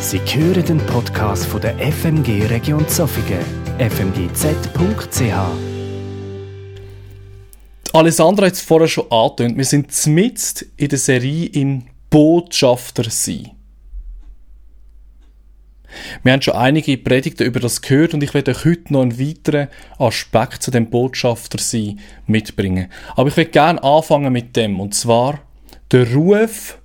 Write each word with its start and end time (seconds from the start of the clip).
Sie 0.00 0.18
hören 0.18 0.64
den 0.64 0.78
Podcast 0.78 1.44
von 1.44 1.60
der 1.60 1.76
FMG 1.78 2.46
Region 2.46 2.88
Zofingen, 2.88 3.44
fmgz.ch. 3.78 5.34
Alessandra 7.92 8.46
hat 8.46 8.54
es 8.54 8.62
vorher 8.62 8.88
schon 8.88 9.12
angetönt. 9.12 9.58
Wir 9.58 9.64
sind 9.66 10.06
mitten 10.06 10.70
in 10.78 10.88
der 10.88 10.98
Serie 10.98 11.46
in 11.48 11.84
Botschafter 12.08 13.10
sein. 13.10 13.50
Wir 16.22 16.32
haben 16.32 16.40
schon 16.40 16.54
einige 16.54 16.96
Predigten 16.96 17.44
über 17.44 17.60
das 17.60 17.82
gehört 17.82 18.14
und 18.14 18.22
ich 18.22 18.32
werde 18.32 18.52
euch 18.52 18.64
heute 18.64 18.94
noch 18.94 19.02
einen 19.02 19.20
weiteren 19.20 19.68
Aspekt 19.98 20.62
zu 20.62 20.70
dem 20.70 20.88
Botschafter 20.88 21.58
sein 21.58 22.00
mitbringen. 22.26 22.90
Aber 23.16 23.28
ich 23.28 23.36
werde 23.36 23.50
gerne 23.50 23.84
anfangen 23.84 24.32
mit 24.32 24.56
dem, 24.56 24.80
und 24.80 24.94
zwar 24.94 25.40
der 25.92 26.10
Ruf 26.14 26.78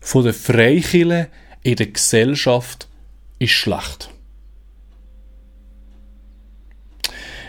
von 0.00 0.22
der 0.22 0.34
Freikirche 0.34 1.30
in 1.62 1.76
der 1.76 1.86
Gesellschaft 1.86 2.88
ist 3.38 3.52
schlecht. 3.52 4.10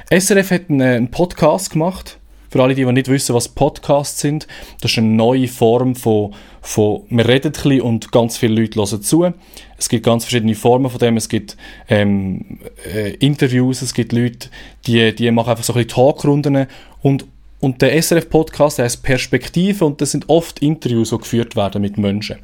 SRF 0.09 0.51
hat 0.51 0.69
einen 0.69 1.09
Podcast 1.09 1.71
gemacht. 1.71 2.17
Für 2.49 2.61
alle, 2.61 2.75
die 2.75 2.83
nicht 2.83 3.07
wissen, 3.07 3.33
was 3.33 3.47
Podcasts 3.47 4.19
sind, 4.19 4.45
das 4.81 4.91
ist 4.91 4.97
eine 4.97 5.07
neue 5.07 5.47
Form 5.47 5.95
von, 5.95 6.35
von 6.61 7.03
wir 7.09 7.25
reden 7.25 7.47
ein 7.47 7.51
bisschen 7.53 7.79
und 7.79 8.11
ganz 8.11 8.37
viele 8.37 8.59
Leute 8.59 8.77
hören 8.77 9.01
zu. 9.01 9.33
Es 9.77 9.87
gibt 9.87 10.05
ganz 10.05 10.25
verschiedene 10.25 10.53
Formen 10.53 10.91
von 10.91 10.99
dem. 10.99 11.15
Es 11.15 11.29
gibt 11.29 11.55
ähm, 11.87 12.59
äh, 12.93 13.13
Interviews, 13.15 13.81
es 13.81 13.93
gibt 13.93 14.11
Leute, 14.11 14.49
die, 14.85 15.15
die 15.15 15.31
machen 15.31 15.51
einfach 15.51 15.63
so 15.63 15.71
ein 15.71 15.77
bisschen 15.77 15.95
Talkrunden 15.95 16.67
und 17.01 17.25
und 17.61 17.83
der 17.83 18.01
SRF-Podcast 18.01 18.79
heißt 18.79 19.03
Perspektive 19.03 19.85
und 19.85 20.01
das 20.01 20.11
sind 20.11 20.29
oft 20.29 20.59
Interviews, 20.59 21.11
die 21.11 21.17
geführt 21.19 21.55
werden 21.55 21.83
mit 21.83 21.95
Menschen. 21.95 22.39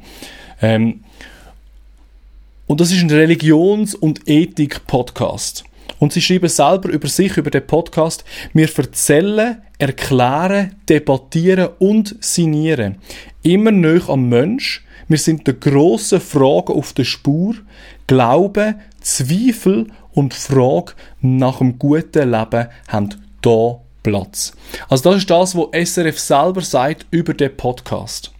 Ähm, 0.62 1.02
und 2.68 2.80
das 2.80 2.92
ist 2.92 3.00
ein 3.00 3.10
Religions- 3.10 3.94
und 3.94 4.28
Ethik-Podcast. 4.28 5.64
Und 5.98 6.12
sie 6.12 6.20
schreiben 6.20 6.48
selber 6.48 6.90
über 6.90 7.08
sich, 7.08 7.36
über 7.36 7.50
den 7.50 7.66
Podcast, 7.66 8.24
wir 8.52 8.68
erzählen, 8.76 9.62
erklären, 9.78 10.76
debattieren 10.88 11.70
und 11.78 12.14
signieren. 12.20 12.98
Immer 13.42 13.72
näher 13.72 14.10
am 14.10 14.28
Mensch. 14.28 14.84
Wir 15.08 15.18
sind 15.18 15.46
der 15.46 15.54
grossen 15.54 16.20
Frage 16.20 16.74
auf 16.74 16.92
der 16.92 17.04
Spur. 17.04 17.54
Glaube, 18.06 18.74
Zweifel 19.00 19.86
und 20.12 20.34
Frage 20.34 20.92
nach 21.22 21.58
dem 21.58 21.78
guten 21.78 22.30
Leben 22.30 22.68
haben 22.86 23.08
da 23.40 23.80
Platz. 24.02 24.52
Also 24.88 25.10
das 25.10 25.18
ist 25.18 25.30
das, 25.30 25.56
was 25.56 25.88
SRF 25.88 26.18
selber 26.18 26.60
sagt 26.60 27.06
über 27.10 27.32
den 27.32 27.56
Podcast. 27.56 28.30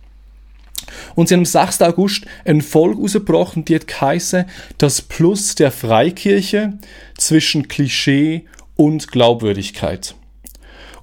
Und 1.15 1.29
sie 1.29 1.35
haben 1.35 1.41
am 1.41 1.47
6. 1.47 1.83
August 1.83 2.27
eine 2.45 2.63
Folge 2.63 3.01
rausgebracht 3.01 3.57
und 3.57 3.69
die 3.69 3.75
hat 3.75 3.87
geheissen, 3.87 4.45
das 4.79 5.03
Plus 5.03 5.55
der 5.55 5.71
Freikirche 5.71 6.79
zwischen 7.17 7.69
Klischee 7.69 8.47
und 8.77 9.09
Glaubwürdigkeit. 9.11 10.15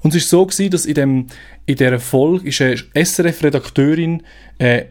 Und 0.01 0.11
es 0.11 0.23
ist 0.23 0.29
so 0.29 0.45
gewesen, 0.45 0.69
dass 0.69 0.85
in, 0.85 0.93
dem, 0.93 1.27
in 1.65 1.75
dieser 1.75 1.99
Folge 1.99 2.47
ist 2.49 2.61
eine 2.61 2.77
SRF-Redakteurin 2.93 4.23
äh, 4.59 4.85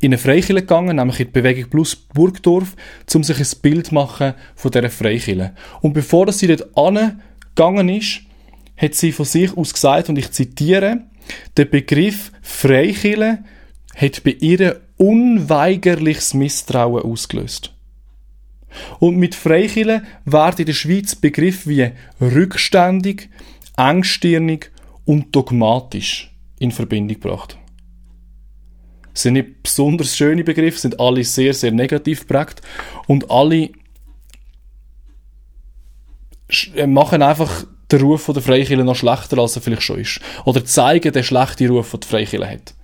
in 0.00 0.12
eine 0.12 0.18
Freikirche 0.18 0.54
gegangen, 0.62 0.96
nämlich 0.96 1.20
in 1.20 1.26
die 1.26 1.32
Bewegung 1.32 1.70
Plus 1.70 1.96
Burgdorf, 1.96 2.76
um 3.14 3.24
sich 3.24 3.38
ein 3.38 3.60
Bild 3.62 3.92
machen 3.92 4.34
von 4.54 4.70
dieser 4.70 4.90
Freikirche. 4.90 5.54
Und 5.80 5.92
bevor 5.92 6.30
sie 6.32 6.46
dort 6.46 6.76
angegangen 6.76 7.88
ist, 7.88 8.20
hat 8.76 8.94
sie 8.94 9.12
von 9.12 9.26
sich 9.26 9.56
aus 9.56 9.74
gesagt, 9.74 10.08
und 10.08 10.18
ich 10.18 10.30
zitiere, 10.30 11.02
der 11.56 11.64
Begriff 11.64 12.32
Freikirche 12.42 13.38
hat 14.00 14.22
bei 14.22 14.36
ihr 14.40 14.80
unweigerliches 14.96 16.34
Misstrauen 16.34 17.02
ausgelöst. 17.02 17.74
Und 18.98 19.16
mit 19.16 19.34
Freikirche 19.34 20.02
werden 20.24 20.60
in 20.60 20.66
der 20.66 20.72
Schweiz 20.72 21.14
Begriffe 21.16 21.70
wie 21.70 21.90
rückständig, 22.20 23.28
engstirnig 23.76 24.70
und 25.04 25.34
dogmatisch 25.34 26.34
in 26.58 26.70
Verbindung 26.70 27.20
gebracht. 27.20 27.58
Das 29.12 29.22
sind 29.22 29.34
nicht 29.34 29.62
besonders 29.62 30.16
schöne 30.16 30.44
Begriffe, 30.44 30.78
sind 30.78 31.00
alle 31.00 31.24
sehr, 31.24 31.54
sehr 31.54 31.72
negativ 31.72 32.20
geprägt 32.20 32.62
und 33.06 33.30
alle 33.30 33.70
äh, 36.74 36.86
machen 36.86 37.22
einfach 37.22 37.64
den 37.90 38.00
Ruf 38.02 38.30
der 38.32 38.42
Freikirche 38.42 38.84
noch 38.84 38.94
schlechter, 38.94 39.38
als 39.38 39.56
er 39.56 39.62
vielleicht 39.62 39.82
schon 39.82 40.00
ist. 40.00 40.20
Oder 40.44 40.64
zeigen 40.64 41.12
den 41.12 41.24
schlechten 41.24 41.68
Ruf, 41.68 41.90
den 41.90 42.00
die 42.00 42.06
Freikirche 42.06 42.48
hat. 42.48 42.74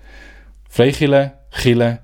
Freikirche, 0.74 1.38
Kirche 1.52 2.00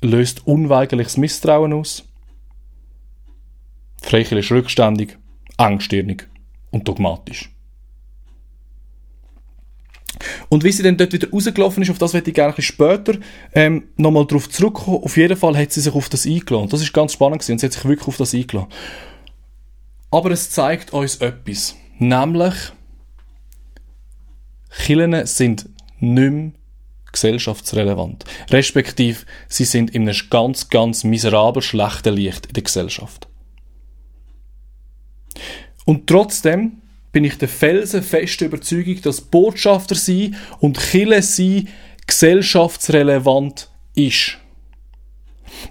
löst 0.00 0.46
unweigerliches 0.46 1.16
Misstrauen 1.16 1.72
aus. 1.72 2.04
Freikirche 4.00 4.38
ist 4.38 4.52
rückständig, 4.52 5.18
engstirnig 5.56 6.28
und 6.70 6.86
dogmatisch. 6.86 7.50
Und 10.48 10.62
wie 10.62 10.70
sie 10.70 10.84
dann 10.84 10.96
dort 10.96 11.12
wieder 11.12 11.28
rausgelaufen 11.28 11.82
ist, 11.82 11.90
auf 11.90 11.98
das 11.98 12.14
werde 12.14 12.30
ich 12.30 12.36
gerne 12.36 12.54
später 12.62 13.18
ähm, 13.54 13.88
nochmal 13.96 14.28
darauf 14.28 14.48
zurückkommen. 14.48 15.02
Auf 15.02 15.16
jeden 15.16 15.36
Fall 15.36 15.56
hat 15.58 15.72
sie 15.72 15.80
sich 15.80 15.92
auf 15.92 16.08
das 16.08 16.26
eingeladen. 16.26 16.68
Das 16.68 16.80
ist 16.80 16.92
ganz 16.92 17.12
spannend 17.12 17.40
gewesen. 17.40 17.54
und 17.54 17.58
sie 17.58 17.66
hat 17.66 17.72
sich 17.72 17.84
wirklich 17.86 18.06
auf 18.06 18.18
das 18.18 18.34
eingeladen. 18.34 18.70
Aber 20.12 20.30
es 20.30 20.50
zeigt 20.50 20.92
uns 20.92 21.16
etwas. 21.16 21.74
Nämlich, 21.98 22.54
Kirchen 24.70 25.26
sind 25.26 25.68
nicht 25.98 26.30
mehr 26.30 26.52
gesellschaftsrelevant. 27.12 28.24
Respektive, 28.50 29.18
sie 29.48 29.64
sind 29.64 29.90
in 29.90 30.08
einem 30.08 30.18
ganz, 30.30 30.68
ganz 30.68 31.04
miserabel 31.04 31.62
schlechten 31.62 32.14
Licht 32.14 32.46
in 32.46 32.52
der 32.54 32.62
Gesellschaft. 32.62 33.28
Und 35.84 36.06
trotzdem 36.06 36.82
bin 37.12 37.24
ich 37.24 37.38
der 37.38 37.48
felsenfesten 37.48 38.48
Überzeugung, 38.48 39.00
dass 39.02 39.20
Botschafter 39.20 39.94
sein 39.94 40.36
und 40.60 40.78
Chile 40.78 41.22
sein 41.22 41.68
gesellschaftsrelevant 42.06 43.70
ist. 43.94 44.38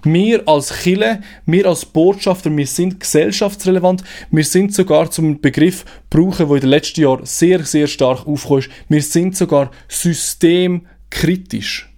Wir 0.02 0.46
als 0.46 0.82
Chile, 0.82 1.22
wir 1.46 1.66
als 1.66 1.84
Botschafter, 1.84 2.54
wir 2.54 2.66
sind 2.66 3.00
gesellschaftsrelevant. 3.00 4.04
Wir 4.30 4.44
sind 4.44 4.74
sogar 4.74 5.10
zum 5.10 5.40
Begriff 5.40 5.84
brauchen, 6.10 6.48
wo 6.48 6.54
in 6.54 6.60
den 6.60 6.70
letzten 6.70 7.02
Jahren 7.02 7.24
sehr, 7.24 7.64
sehr 7.64 7.86
stark 7.86 8.26
aufgekommen 8.26 8.62
ist. 8.62 8.70
Wir 8.88 9.02
sind 9.02 9.36
sogar 9.36 9.70
System 9.88 10.86
kritisch. 11.10 11.88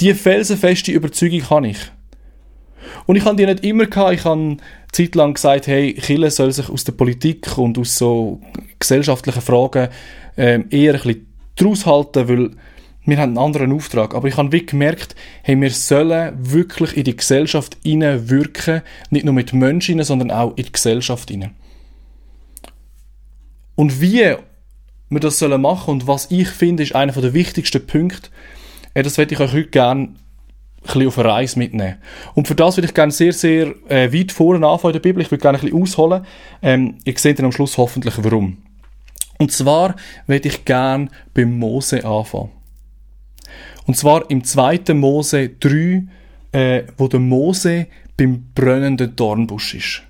Die 0.00 0.14
felsenfeste 0.14 0.92
Überzeugung 0.92 1.48
habe 1.50 1.68
ich. 1.68 1.78
Und 3.06 3.16
ich 3.16 3.24
habe 3.24 3.36
die 3.36 3.46
nicht 3.46 3.64
immer 3.64 3.86
gehabt. 3.86 4.14
Ich 4.14 4.24
habe 4.24 4.56
zeitlang 4.90 5.34
gesagt, 5.34 5.66
hey, 5.66 5.94
Chile 5.94 6.30
soll 6.30 6.52
sich 6.52 6.68
aus 6.68 6.84
der 6.84 6.92
Politik 6.92 7.56
und 7.58 7.78
aus 7.78 7.96
so 7.96 8.40
gesellschaftlichen 8.78 9.42
Fragen 9.42 9.88
ähm, 10.36 10.66
eher 10.70 10.94
ein 10.94 11.02
bisschen 11.02 11.26
draus 11.56 11.86
halten, 11.86 12.28
weil 12.28 12.50
wir 13.04 13.18
haben 13.18 13.30
einen 13.30 13.38
anderen 13.38 13.72
Auftrag. 13.72 14.14
Aber 14.14 14.28
ich 14.28 14.36
habe 14.36 14.52
wirklich 14.52 14.70
gemerkt, 14.70 15.16
hey, 15.42 15.60
wir 15.60 15.70
sollen 15.70 16.34
wirklich 16.38 16.96
in 16.96 17.04
die 17.04 17.16
Gesellschaft 17.16 17.78
wirken, 17.84 18.82
nicht 19.10 19.24
nur 19.24 19.34
mit 19.34 19.52
Menschen, 19.52 20.02
sondern 20.02 20.30
auch 20.30 20.56
in 20.56 20.64
die 20.64 20.72
Gesellschaft 20.72 21.30
hinein. 21.30 21.54
Und 23.74 24.00
wie 24.00 24.34
wir 25.12 25.20
das 25.20 25.38
sollen 25.38 25.60
machen 25.60 25.90
und 25.90 26.06
was 26.06 26.30
ich 26.30 26.48
finde, 26.48 26.82
ist 26.82 26.94
einer 26.94 27.12
der 27.12 27.34
wichtigsten 27.34 27.86
Punkte. 27.86 28.30
Das 28.94 29.18
werde 29.18 29.34
ich 29.34 29.40
euch 29.40 29.52
heute 29.52 29.68
gerne 29.68 30.02
ein 30.02 30.16
bisschen 30.82 31.06
auf 31.06 31.18
eine 31.18 31.28
Reise 31.28 31.58
mitnehmen. 31.58 31.96
Und 32.34 32.48
für 32.48 32.54
das 32.54 32.76
würde 32.76 32.86
ich 32.86 32.94
gerne 32.94 33.12
sehr, 33.12 33.32
sehr 33.32 33.74
äh, 33.88 34.12
weit 34.12 34.32
vorne 34.32 34.66
anfangen 34.66 34.94
in 34.94 35.00
der 35.00 35.08
Bibel. 35.08 35.22
Ich 35.22 35.30
würde 35.30 35.40
gerne 35.40 35.58
ein 35.58 35.62
bisschen 35.62 35.82
ausholen. 35.82 36.26
Ähm, 36.60 36.98
ihr 37.04 37.14
seht 37.16 37.38
dann 37.38 37.46
am 37.46 37.52
Schluss 37.52 37.78
hoffentlich 37.78 38.14
warum. 38.18 38.58
Und 39.38 39.52
zwar 39.52 39.96
würde 40.26 40.48
ich 40.48 40.64
gerne 40.64 41.08
beim 41.34 41.58
Mose 41.58 42.04
anfangen. 42.04 42.50
Und 43.86 43.96
zwar 43.96 44.30
im 44.30 44.44
2. 44.44 44.94
Mose 44.94 45.48
3, 45.48 46.04
äh, 46.52 46.84
wo 46.96 47.08
der 47.08 47.20
Mose 47.20 47.86
beim 48.16 48.46
brennenden 48.54 49.16
Dornbusch 49.16 49.74
ist. 49.74 50.02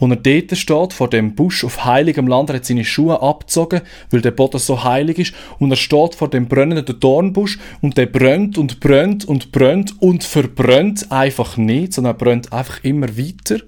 Wo 0.00 0.06
er 0.08 0.16
dort 0.16 0.56
steht, 0.56 0.92
vor 0.94 1.08
dem 1.08 1.34
Busch 1.34 1.62
auf 1.62 1.84
heiligem 1.84 2.26
Land, 2.26 2.50
er 2.50 2.56
hat 2.56 2.64
seine 2.64 2.84
Schuhe 2.84 3.22
abgezogen, 3.22 3.82
weil 4.10 4.22
der 4.22 4.30
Boden 4.30 4.58
so 4.58 4.82
heilig 4.82 5.18
ist, 5.18 5.34
und 5.58 5.70
er 5.70 5.76
steht 5.76 6.14
vor 6.14 6.28
dem 6.28 6.48
brennenden 6.48 6.98
Dornbusch, 6.98 7.58
und 7.82 7.98
der 7.98 8.06
brennt 8.06 8.56
und 8.56 8.80
brennt 8.80 9.26
und 9.26 9.52
brennt 9.52 10.00
und 10.00 10.24
verbrennt 10.24 11.12
einfach 11.12 11.58
nicht, 11.58 11.92
sondern 11.92 12.14
er 12.14 12.18
brennt 12.18 12.52
einfach 12.52 12.82
immer 12.82 13.16
weiter. 13.16 13.58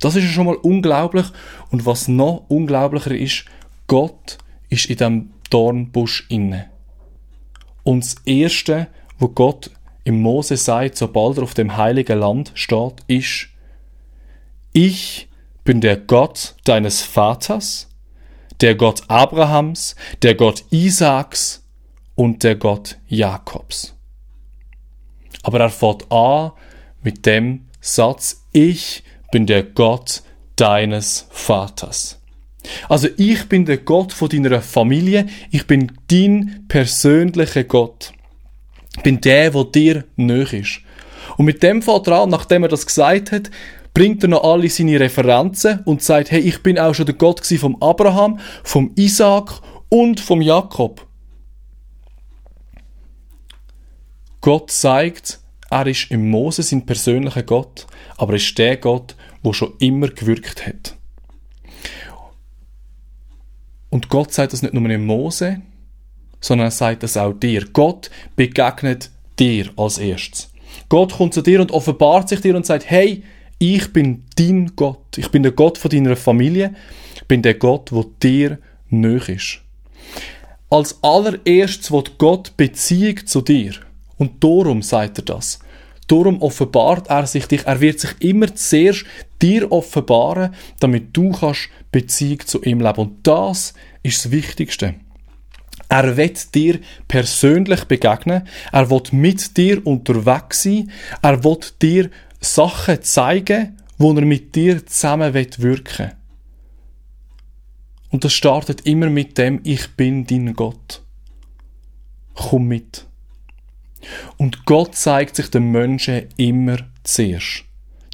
Das 0.00 0.16
ist 0.16 0.30
schon 0.30 0.46
mal 0.46 0.56
unglaublich. 0.56 1.26
Und 1.70 1.86
was 1.86 2.08
noch 2.08 2.44
unglaublicher 2.48 3.14
ist, 3.14 3.46
Gott 3.86 4.36
ist 4.68 4.86
in 4.86 4.96
dem 4.96 5.30
Dornbusch 5.48 6.26
inne. 6.28 6.66
Und 7.84 8.04
das 8.04 8.16
Erste, 8.26 8.88
wo 9.18 9.28
Gott 9.28 9.70
im 10.04 10.20
Mose 10.20 10.58
sagt, 10.58 10.98
sobald 10.98 11.38
er 11.38 11.44
auf 11.44 11.54
dem 11.54 11.78
heiligen 11.78 12.18
Land 12.18 12.52
steht, 12.54 12.96
ist, 13.06 13.48
ich 14.74 15.28
bin 15.64 15.80
der 15.80 15.96
Gott 15.96 16.54
deines 16.64 17.02
Vaters, 17.02 17.88
der 18.60 18.74
Gott 18.74 19.02
Abrahams, 19.08 19.96
der 20.22 20.34
Gott 20.34 20.64
Isaaks 20.70 21.64
und 22.14 22.44
der 22.44 22.54
Gott 22.54 22.98
Jakobs. 23.08 23.96
Aber 25.42 25.60
er 25.60 25.70
fährt 25.70 26.10
an 26.12 26.52
mit 27.02 27.26
dem 27.26 27.66
Satz, 27.80 28.44
ich 28.52 29.02
bin 29.32 29.46
der 29.46 29.62
Gott 29.62 30.22
deines 30.56 31.26
Vaters. 31.30 32.20
Also 32.88 33.08
ich 33.16 33.48
bin 33.48 33.66
der 33.66 33.78
Gott 33.78 34.12
von 34.12 34.28
deiner 34.28 34.62
Familie, 34.62 35.26
ich 35.50 35.66
bin 35.66 35.92
dein 36.08 36.64
persönlicher 36.68 37.64
Gott. 37.64 38.12
Ich 38.96 39.02
bin 39.02 39.20
der, 39.20 39.50
der 39.50 39.64
dir 39.64 40.04
nöch 40.16 40.52
ist. 40.52 40.80
Und 41.36 41.46
mit 41.46 41.62
dem 41.62 41.82
er 41.82 42.08
an, 42.12 42.30
nachdem 42.30 42.62
er 42.62 42.68
das 42.68 42.86
gesagt 42.86 43.32
hat, 43.32 43.50
bringt 43.94 44.24
er 44.24 44.28
noch 44.28 44.42
alle 44.42 44.68
seine 44.68 44.98
Referenzen 44.98 45.80
und 45.84 46.02
sagt, 46.02 46.32
hey, 46.32 46.40
ich 46.40 46.62
bin 46.62 46.78
auch 46.78 46.94
schon 46.94 47.06
der 47.06 47.14
Gott 47.14 47.46
vom 47.46 47.80
Abraham, 47.80 48.40
vom 48.64 48.90
Isaac 48.96 49.60
und 49.88 50.20
vom 50.20 50.42
Jakob. 50.42 51.06
Gott 54.40 54.70
sagt, 54.72 55.38
er 55.70 55.86
ist 55.86 56.10
im 56.10 56.28
Mose 56.28 56.62
sein 56.62 56.84
persönlicher 56.84 57.44
Gott, 57.44 57.86
aber 58.16 58.32
er 58.32 58.36
ist 58.36 58.58
der 58.58 58.76
Gott, 58.76 59.16
wo 59.42 59.52
schon 59.52 59.74
immer 59.78 60.08
gewirkt 60.08 60.66
hat. 60.66 60.96
Und 63.90 64.08
Gott 64.08 64.32
sagt 64.32 64.52
das 64.52 64.62
nicht 64.62 64.74
nur 64.74 64.90
im 64.90 65.06
Mose, 65.06 65.62
sondern 66.40 66.66
er 66.66 66.72
sagt 66.72 67.04
das 67.04 67.16
auch 67.16 67.32
dir. 67.32 67.64
Gott 67.72 68.10
begegnet 68.34 69.10
dir 69.38 69.70
als 69.76 69.98
erstes. 69.98 70.52
Gott 70.88 71.12
kommt 71.12 71.32
zu 71.32 71.42
dir 71.42 71.60
und 71.60 71.70
offenbart 71.70 72.28
sich 72.28 72.40
dir 72.40 72.56
und 72.56 72.66
sagt, 72.66 72.90
hey, 72.90 73.22
ich 73.58 73.92
bin 73.92 74.24
dein 74.36 74.72
Gott. 74.76 75.16
Ich 75.16 75.30
bin 75.30 75.42
der 75.42 75.52
Gott 75.52 75.78
von 75.78 75.90
deiner 75.90 76.16
Familie. 76.16 76.74
Ich 77.14 77.24
bin 77.24 77.42
der 77.42 77.54
Gott, 77.54 77.92
wo 77.92 78.04
dir 78.22 78.58
nöch 78.90 79.28
ist. 79.28 79.60
Als 80.70 80.98
allererstes 81.02 81.90
wird 81.90 82.18
Gott 82.18 82.56
Beziehung 82.56 83.26
zu 83.26 83.40
dir. 83.40 83.74
Und 84.16 84.42
darum 84.42 84.82
sagt 84.82 85.18
er 85.18 85.24
das. 85.24 85.58
Darum 86.06 86.42
offenbart 86.42 87.08
er 87.08 87.26
sich 87.26 87.46
dich. 87.46 87.66
Er 87.66 87.80
wird 87.80 88.00
sich 88.00 88.10
immer 88.20 88.54
zuerst 88.54 89.04
dir 89.40 89.70
offenbaren, 89.72 90.54
damit 90.80 91.16
du 91.16 91.32
kannst 91.32 91.68
Beziehung 91.90 92.40
zu 92.40 92.62
ihm 92.62 92.80
leben. 92.80 92.98
Und 92.98 93.26
das 93.26 93.72
ist 94.02 94.24
das 94.24 94.30
Wichtigste. 94.30 94.96
Er 95.88 96.16
wird 96.16 96.54
dir 96.54 96.80
persönlich 97.08 97.84
begegnen. 97.84 98.46
Er 98.72 98.90
wird 98.90 99.12
mit 99.12 99.56
dir 99.56 99.86
unterwegs 99.86 100.62
sein. 100.62 100.90
Er 101.22 101.44
wird 101.44 101.80
dir 101.82 102.10
Sachen 102.44 103.02
zeigen, 103.02 103.76
wo 103.98 104.12
er 104.12 104.24
mit 104.24 104.54
dir 104.54 104.86
zusammen 104.86 105.34
wirken 105.34 105.62
will. 105.62 106.12
Und 108.10 108.24
das 108.24 108.32
startet 108.32 108.82
immer 108.86 109.10
mit 109.10 109.38
dem, 109.38 109.60
ich 109.64 109.88
bin 109.96 110.26
dein 110.26 110.54
Gott. 110.54 111.02
Komm 112.34 112.66
mit. 112.68 113.06
Und 114.36 114.66
Gott 114.66 114.94
zeigt 114.94 115.36
sich 115.36 115.50
den 115.50 115.72
Menschen 115.72 116.28
immer 116.36 116.78
zuerst. 117.02 117.64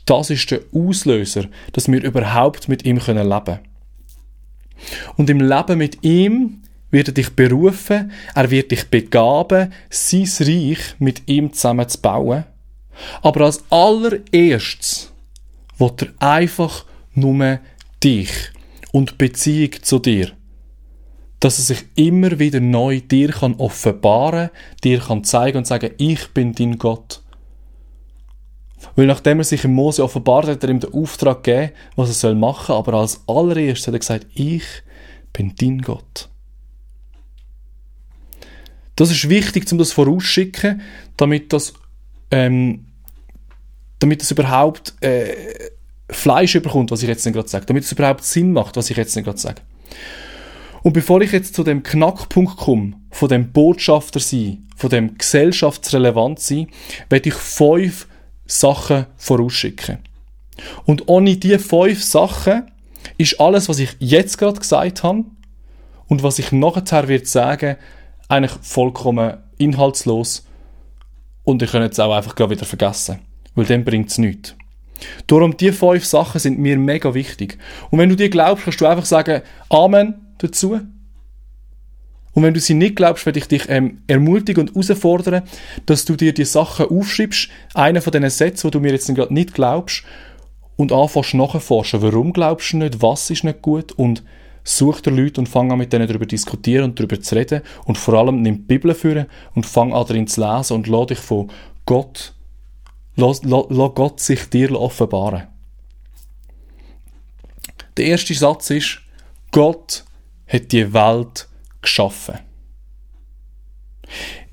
Das 0.06 0.30
ist 0.30 0.50
der 0.50 0.62
Auslöser, 0.72 1.48
dass 1.72 1.90
wir 1.90 2.02
überhaupt 2.02 2.68
mit 2.68 2.84
ihm 2.84 2.96
leben 2.96 3.24
können. 3.24 3.58
Und 5.16 5.30
im 5.30 5.40
Leben 5.40 5.78
mit 5.78 6.02
ihm 6.02 6.62
wird 6.90 7.08
er 7.08 7.14
dich 7.14 7.30
berufen, 7.30 8.10
er 8.34 8.50
wird 8.50 8.70
dich 8.70 8.88
begaben, 8.88 9.72
sein 9.90 10.28
Reich 10.40 10.96
mit 10.98 11.28
ihm 11.28 11.52
zusammen 11.52 11.88
zu 11.88 12.00
bauen. 12.00 12.44
Aber 13.22 13.42
als 13.42 13.64
allererstes 13.70 15.12
wird 15.78 16.02
er 16.02 16.08
einfach 16.18 16.84
nur 17.14 17.60
dich 18.02 18.30
und 18.92 19.18
Beziehung 19.18 19.82
zu 19.82 19.98
dir 19.98 20.32
dass 21.40 21.58
er 21.58 21.64
sich 21.64 21.84
immer 21.96 22.38
wieder 22.38 22.60
neu 22.60 23.00
dir 23.00 23.30
kann 23.30 23.54
offenbaren, 23.54 24.50
dir 24.84 25.00
kann 25.00 25.24
zeigen 25.24 25.58
und 25.58 25.66
sagen, 25.66 25.92
ich 25.96 26.28
bin 26.28 26.52
dein 26.52 26.78
Gott. 26.78 27.22
Weil 28.94 29.06
nachdem 29.06 29.38
er 29.38 29.44
sich 29.44 29.64
im 29.64 29.74
Mose 29.74 30.04
offenbart 30.04 30.46
hat, 30.46 30.56
hat 30.56 30.64
er 30.64 30.70
ihm 30.70 30.80
den 30.80 30.92
Auftrag 30.92 31.42
gegeben, 31.42 31.72
was 31.96 32.10
er 32.10 32.14
soll 32.14 32.34
machen, 32.34 32.74
aber 32.74 32.94
als 32.94 33.22
allererstes 33.26 33.88
hat 33.88 33.94
er 33.94 34.00
gesagt, 34.00 34.26
ich 34.34 34.64
bin 35.32 35.54
dein 35.58 35.80
Gott. 35.80 36.28
Das 38.96 39.10
ist 39.10 39.30
wichtig, 39.30 39.70
um 39.72 39.78
das 39.78 39.92
vorausschicken, 39.92 40.82
damit 41.16 41.54
das, 41.54 41.72
ähm, 42.30 42.86
damit 44.00 44.20
das 44.20 44.30
überhaupt 44.30 44.94
äh, 45.00 45.70
Fleisch 46.10 46.54
überkommt, 46.56 46.90
was 46.90 47.02
ich 47.02 47.08
jetzt 47.08 47.24
gerade 47.24 47.48
sage, 47.48 47.66
damit 47.66 47.84
es 47.84 47.92
überhaupt 47.92 48.24
Sinn 48.24 48.52
macht, 48.52 48.76
was 48.76 48.90
ich 48.90 48.96
jetzt 48.96 49.14
gerade 49.14 49.38
sage. 49.38 49.62
Und 50.82 50.92
bevor 50.92 51.20
ich 51.20 51.32
jetzt 51.32 51.54
zu 51.54 51.62
dem 51.62 51.82
Knackpunkt 51.82 52.56
komme, 52.56 52.94
von 53.10 53.28
dem 53.28 53.52
Botschafter 53.52 54.18
sein, 54.18 54.66
von 54.76 54.90
dem 54.90 55.18
gesellschaftsrelevant 55.18 56.40
sein, 56.40 56.68
werde 57.08 57.28
ich 57.28 57.34
fünf 57.34 58.08
Sachen 58.46 59.06
vorausschicken. 59.16 59.98
Und 60.84 61.08
ohne 61.08 61.36
diese 61.36 61.58
fünf 61.58 62.02
Sachen 62.02 62.70
ist 63.18 63.40
alles, 63.40 63.68
was 63.68 63.78
ich 63.78 63.96
jetzt 63.98 64.38
gerade 64.38 64.58
gesagt 64.58 65.02
habe 65.02 65.24
und 66.08 66.22
was 66.22 66.38
ich 66.38 66.52
nachher 66.52 67.08
wird 67.08 67.26
sagen, 67.26 67.76
eigentlich 68.28 68.52
vollkommen 68.62 69.38
inhaltslos 69.58 70.46
und 71.44 71.62
ich 71.62 71.72
kann 71.72 71.82
es 71.82 71.98
auch 72.00 72.14
einfach 72.14 72.36
wieder 72.50 72.64
vergessen, 72.64 73.18
weil 73.54 73.66
dann 73.66 73.84
bringt 73.84 74.10
es 74.10 74.18
nichts. 74.18 74.54
Darum, 75.26 75.56
diese 75.56 75.72
fünf 75.72 76.04
Sachen 76.04 76.38
sind 76.38 76.58
mir 76.58 76.76
mega 76.76 77.14
wichtig. 77.14 77.58
Und 77.90 77.98
wenn 77.98 78.08
du 78.08 78.16
dir 78.16 78.28
glaubst, 78.28 78.64
kannst 78.64 78.80
du 78.80 78.86
einfach 78.86 79.06
sagen, 79.06 79.42
Amen, 79.68 80.14
dazu. 80.38 80.80
Und 82.32 82.42
wenn 82.42 82.54
du 82.54 82.60
sie 82.60 82.74
nicht 82.74 82.96
glaubst, 82.96 83.26
werde 83.26 83.38
ich 83.38 83.48
dich 83.48 83.64
ähm, 83.68 84.02
ermutigen 84.06 84.68
und 84.68 84.74
herausfordern, 84.74 85.42
dass 85.86 86.04
du 86.04 86.16
dir 86.16 86.32
die 86.32 86.44
Sachen 86.44 86.86
aufschreibst, 86.86 87.48
einen 87.74 88.02
von 88.02 88.12
diesen 88.12 88.30
Sätzen, 88.30 88.64
wo 88.64 88.70
du 88.70 88.80
mir 88.80 88.92
jetzt 88.92 89.12
gerade 89.14 89.34
nicht 89.34 89.54
glaubst, 89.54 90.04
und 90.76 90.92
anfängst 90.92 91.34
nachzuforschen. 91.34 92.02
Warum 92.02 92.32
glaubst 92.32 92.72
du 92.72 92.78
nicht? 92.78 93.02
Was 93.02 93.28
ist 93.30 93.44
nicht 93.44 93.60
gut? 93.62 93.92
Und 93.92 94.22
such 94.64 95.00
dir 95.00 95.10
Leute 95.10 95.40
und 95.40 95.48
fang 95.48 95.70
an 95.70 95.78
mit 95.78 95.92
denen 95.92 96.06
darüber 96.06 96.24
zu 96.24 96.28
diskutieren 96.28 96.84
und 96.84 96.98
darüber 96.98 97.20
zu 97.20 97.34
reden. 97.34 97.62
Und 97.84 97.98
vor 97.98 98.14
allem 98.14 98.40
nimm 98.40 98.56
die 98.56 98.62
Bibel 98.62 98.94
führen 98.94 99.26
und 99.54 99.66
fang 99.66 99.92
an 99.92 100.06
darin 100.06 100.26
zu 100.26 100.40
lesen 100.40 100.74
und 100.74 100.86
lass 100.86 101.08
dich 101.08 101.18
von 101.18 101.50
Gott, 101.84 102.32
lass, 103.16 103.42
Gott 103.42 104.20
sich 104.20 104.48
dir 104.50 104.78
offenbaren. 104.78 105.48
Der 107.96 108.06
erste 108.06 108.34
Satz 108.34 108.70
ist, 108.70 109.00
Gott 109.50 110.04
hat 110.46 110.72
die 110.72 110.92
Welt 110.92 111.48
geschaffen. 111.82 112.38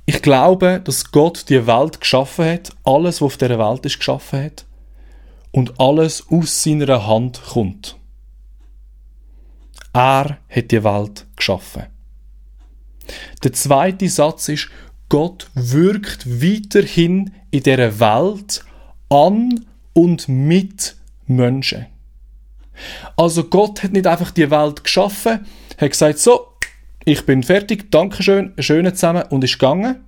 Ich 0.05 0.21
glaube, 0.21 0.81
dass 0.83 1.11
Gott 1.11 1.49
die 1.49 1.67
Welt 1.67 1.99
geschaffen 1.99 2.45
hat, 2.45 2.71
alles, 2.83 3.21
was 3.21 3.25
auf 3.25 3.37
der 3.37 3.57
Welt 3.59 3.85
ist, 3.85 3.99
geschaffen 3.99 4.43
hat 4.43 4.65
und 5.51 5.79
alles 5.79 6.25
aus 6.29 6.63
seiner 6.63 7.07
Hand 7.07 7.41
kommt. 7.43 7.97
Er 9.93 10.37
hat 10.49 10.71
die 10.71 10.83
Welt 10.83 11.25
geschaffen. 11.35 11.87
Der 13.43 13.53
zweite 13.53 14.09
Satz 14.09 14.49
ist, 14.49 14.69
Gott 15.09 15.49
wirkt 15.53 16.27
weiterhin 16.27 17.31
in 17.51 17.63
der 17.63 17.99
Welt 17.99 18.63
an 19.09 19.65
und 19.93 20.27
mit 20.27 20.95
Menschen. 21.27 21.85
Also 23.15 23.45
Gott 23.45 23.83
hat 23.83 23.93
nicht 23.93 24.05
einfach 24.05 24.31
die 24.31 24.51
Welt 24.51 24.83
geschaffen, 24.83 25.45
hat 25.77 25.91
gesagt, 25.91 26.19
so, 26.19 26.47
ich 27.05 27.25
bin 27.25 27.41
fertig, 27.41 27.89
Dankeschön, 27.89 28.53
schöne 28.59 28.93
zusammen 28.93 29.23
und 29.29 29.43
ist 29.43 29.53
gegangen. 29.53 30.03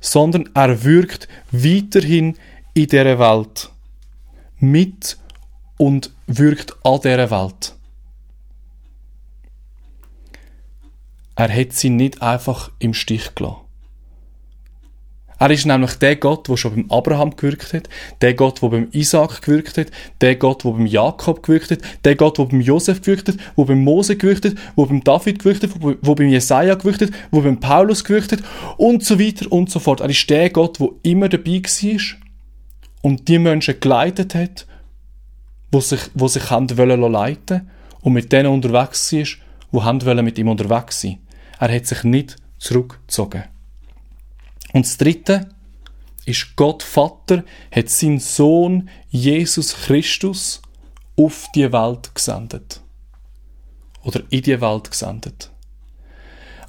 Sondern 0.00 0.48
er 0.54 0.82
wirkt 0.82 1.28
weiterhin 1.52 2.36
in 2.74 2.86
dieser 2.86 3.18
Welt. 3.18 3.70
Mit 4.58 5.18
und 5.78 6.10
wirkt 6.26 6.74
an 6.84 7.00
dieser 7.00 7.30
Welt. 7.30 7.74
Er 11.40 11.50
hat 11.50 11.72
sie 11.72 11.88
nicht 11.88 12.20
einfach 12.20 12.70
im 12.80 12.92
Stich 12.92 13.34
gelassen. 13.34 13.62
Er 15.38 15.50
ist 15.50 15.64
nämlich 15.64 15.94
der 15.94 16.16
Gott, 16.16 16.46
der 16.46 16.58
schon 16.58 16.74
beim 16.74 16.90
Abraham 16.90 17.34
gewirkt 17.34 17.72
hat, 17.72 17.88
der 18.20 18.34
Gott, 18.34 18.60
der 18.60 18.68
beim 18.68 18.88
Isaac 18.92 19.40
gewirkt 19.40 19.78
hat, 19.78 19.86
der 20.20 20.36
Gott, 20.36 20.64
der 20.64 20.72
beim 20.72 20.84
Jakob 20.84 21.42
gewirkt 21.42 21.70
hat, 21.70 21.78
der 22.04 22.14
Gott, 22.16 22.36
der 22.36 22.44
beim 22.44 22.60
Josef 22.60 23.00
gewirkt 23.00 23.28
hat, 23.28 23.36
der 23.56 23.64
beim 23.64 23.82
Mose 23.82 24.18
gewirkt 24.18 24.44
hat, 24.44 24.52
der 24.76 24.84
beim 24.84 25.02
David 25.02 25.38
gewirkt 25.38 25.62
hat, 25.62 25.70
der 25.82 26.14
beim 26.14 26.28
Jesaja 26.28 26.74
gewirkt 26.74 27.00
hat, 27.00 27.10
der 27.32 27.40
beim 27.40 27.58
Paulus 27.58 28.04
gewirkt 28.04 28.32
hat 28.32 28.42
und 28.76 29.02
so 29.02 29.18
weiter 29.18 29.50
und 29.50 29.70
so 29.70 29.78
fort. 29.78 30.00
Er 30.00 30.10
ist 30.10 30.28
der 30.28 30.50
Gott, 30.50 30.78
der 30.78 30.90
immer 31.04 31.30
dabei 31.30 31.62
war 31.62 32.00
und 33.00 33.28
die 33.28 33.38
Menschen 33.38 33.80
geleitet 33.80 34.34
hat, 34.34 34.66
die 35.72 35.80
sich, 35.80 36.00
die 36.12 36.28
sich 36.28 36.50
haben 36.50 36.76
wollen 36.76 37.00
leiten 37.00 37.70
und 38.02 38.12
mit 38.12 38.30
denen 38.30 38.52
unterwegs 38.52 39.10
war, 39.14 39.24
die 39.72 39.80
haben 39.80 40.04
wollen 40.04 40.24
mit 40.26 40.38
ihm 40.38 40.48
unterwegs 40.48 41.00
sein. 41.00 41.16
Er 41.60 41.74
hat 41.74 41.86
sich 41.86 42.04
nicht 42.04 42.36
zurückgezogen. 42.58 43.44
Und 44.72 44.86
das 44.86 44.96
dritte 44.96 45.50
ist 46.24 46.56
Gott 46.56 46.82
Vater 46.82 47.44
hat 47.70 47.90
seinen 47.90 48.18
Sohn 48.18 48.88
Jesus 49.10 49.74
Christus 49.74 50.62
auf 51.16 51.46
die 51.54 51.70
Welt 51.70 52.14
gesendet. 52.14 52.80
Oder 54.02 54.22
in 54.30 54.42
die 54.42 54.60
Welt 54.60 54.90
gesendet. 54.90 55.50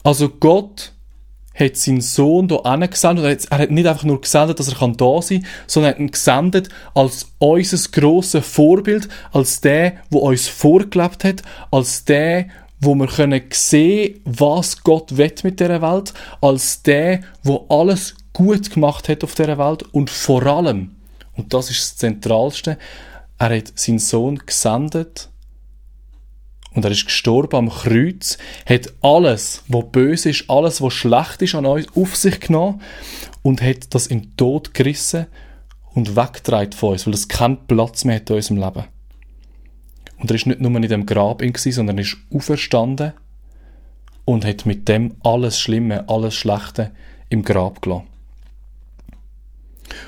Also 0.03 0.27
Gott 0.27 0.91
hat 1.53 1.77
seinen 1.77 2.01
Sohn 2.01 2.49
hier 2.49 2.61
hingesendet. 2.63 3.47
Er 3.49 3.59
hat 3.59 3.71
nicht 3.71 3.87
einfach 3.87 4.03
nur 4.03 4.19
gesendet, 4.19 4.59
dass 4.59 4.67
er 4.67 4.93
da 4.93 5.21
sein 5.21 5.41
kann, 5.41 5.49
sondern 5.67 5.91
er 5.91 5.93
hat 5.93 5.99
ihn 5.99 6.11
gesendet 6.11 6.69
als 6.93 7.31
unser 7.39 7.89
grosses 7.91 8.45
Vorbild, 8.45 9.07
als 9.31 9.61
der, 9.61 9.91
der 10.11 10.21
uns 10.21 10.49
vorgelebt 10.49 11.23
hat, 11.23 11.43
als 11.69 12.03
der, 12.03 12.47
wo 12.81 12.95
wir 12.95 13.07
können 13.07 13.41
sehen, 13.51 14.19
was 14.25 14.83
Gott 14.83 15.15
will 15.15 15.33
mit 15.43 15.59
der 15.59 15.81
Welt, 15.81 16.13
als 16.41 16.81
der, 16.81 17.21
wo 17.43 17.65
alles 17.69 18.15
gut 18.33 18.71
gemacht 18.71 19.07
hat 19.07 19.23
auf 19.23 19.35
der 19.35 19.57
Welt 19.57 19.83
und 19.93 20.09
vor 20.09 20.45
allem, 20.45 20.95
und 21.37 21.53
das 21.53 21.69
ist 21.69 21.79
das 21.79 21.97
Zentralste, 21.97 22.77
er 23.37 23.57
hat 23.57 23.71
seinen 23.75 23.99
Sohn 23.99 24.39
gesendet 24.45 25.29
und 26.73 26.83
er 26.83 26.91
ist 26.91 27.05
gestorben 27.05 27.55
am 27.55 27.69
Kreuz, 27.69 28.37
hat 28.65 28.93
alles, 29.01 29.63
was 29.67 29.91
böse 29.91 30.29
ist, 30.31 30.49
alles, 30.49 30.81
was 30.81 30.93
schlecht 30.93 31.41
ist 31.41 31.55
an 31.55 31.65
uns, 31.65 31.87
auf 31.95 32.15
sich 32.15 32.39
genommen 32.39 32.81
und 33.43 33.61
hat 33.61 33.93
das 33.93 34.07
in 34.07 34.21
den 34.21 34.37
Tod 34.37 34.73
gerissen 34.73 35.27
und 35.93 36.15
weggetragen 36.15 36.71
von 36.71 36.93
uns, 36.93 37.05
weil 37.05 37.13
es 37.13 37.27
keinen 37.27 37.67
Platz 37.67 38.05
mehr 38.05 38.17
hat 38.17 38.29
in 38.29 38.37
unserem 38.37 38.57
Leben. 38.57 39.00
Und 40.21 40.29
er 40.29 40.35
ist 40.35 40.45
nicht 40.45 40.61
nur 40.61 40.73
in 40.75 40.81
dem 40.83 41.05
Grab 41.07 41.41
in, 41.41 41.53
sondern 41.55 41.97
er 41.97 42.03
ist 42.03 42.17
auferstanden 42.33 43.13
und 44.23 44.45
hat 44.45 44.67
mit 44.67 44.87
dem 44.87 45.15
alles 45.23 45.59
Schlimme, 45.59 46.07
alles 46.07 46.35
Schlechte 46.35 46.91
im 47.29 47.43
Grab 47.43 47.81
gelassen. 47.81 48.07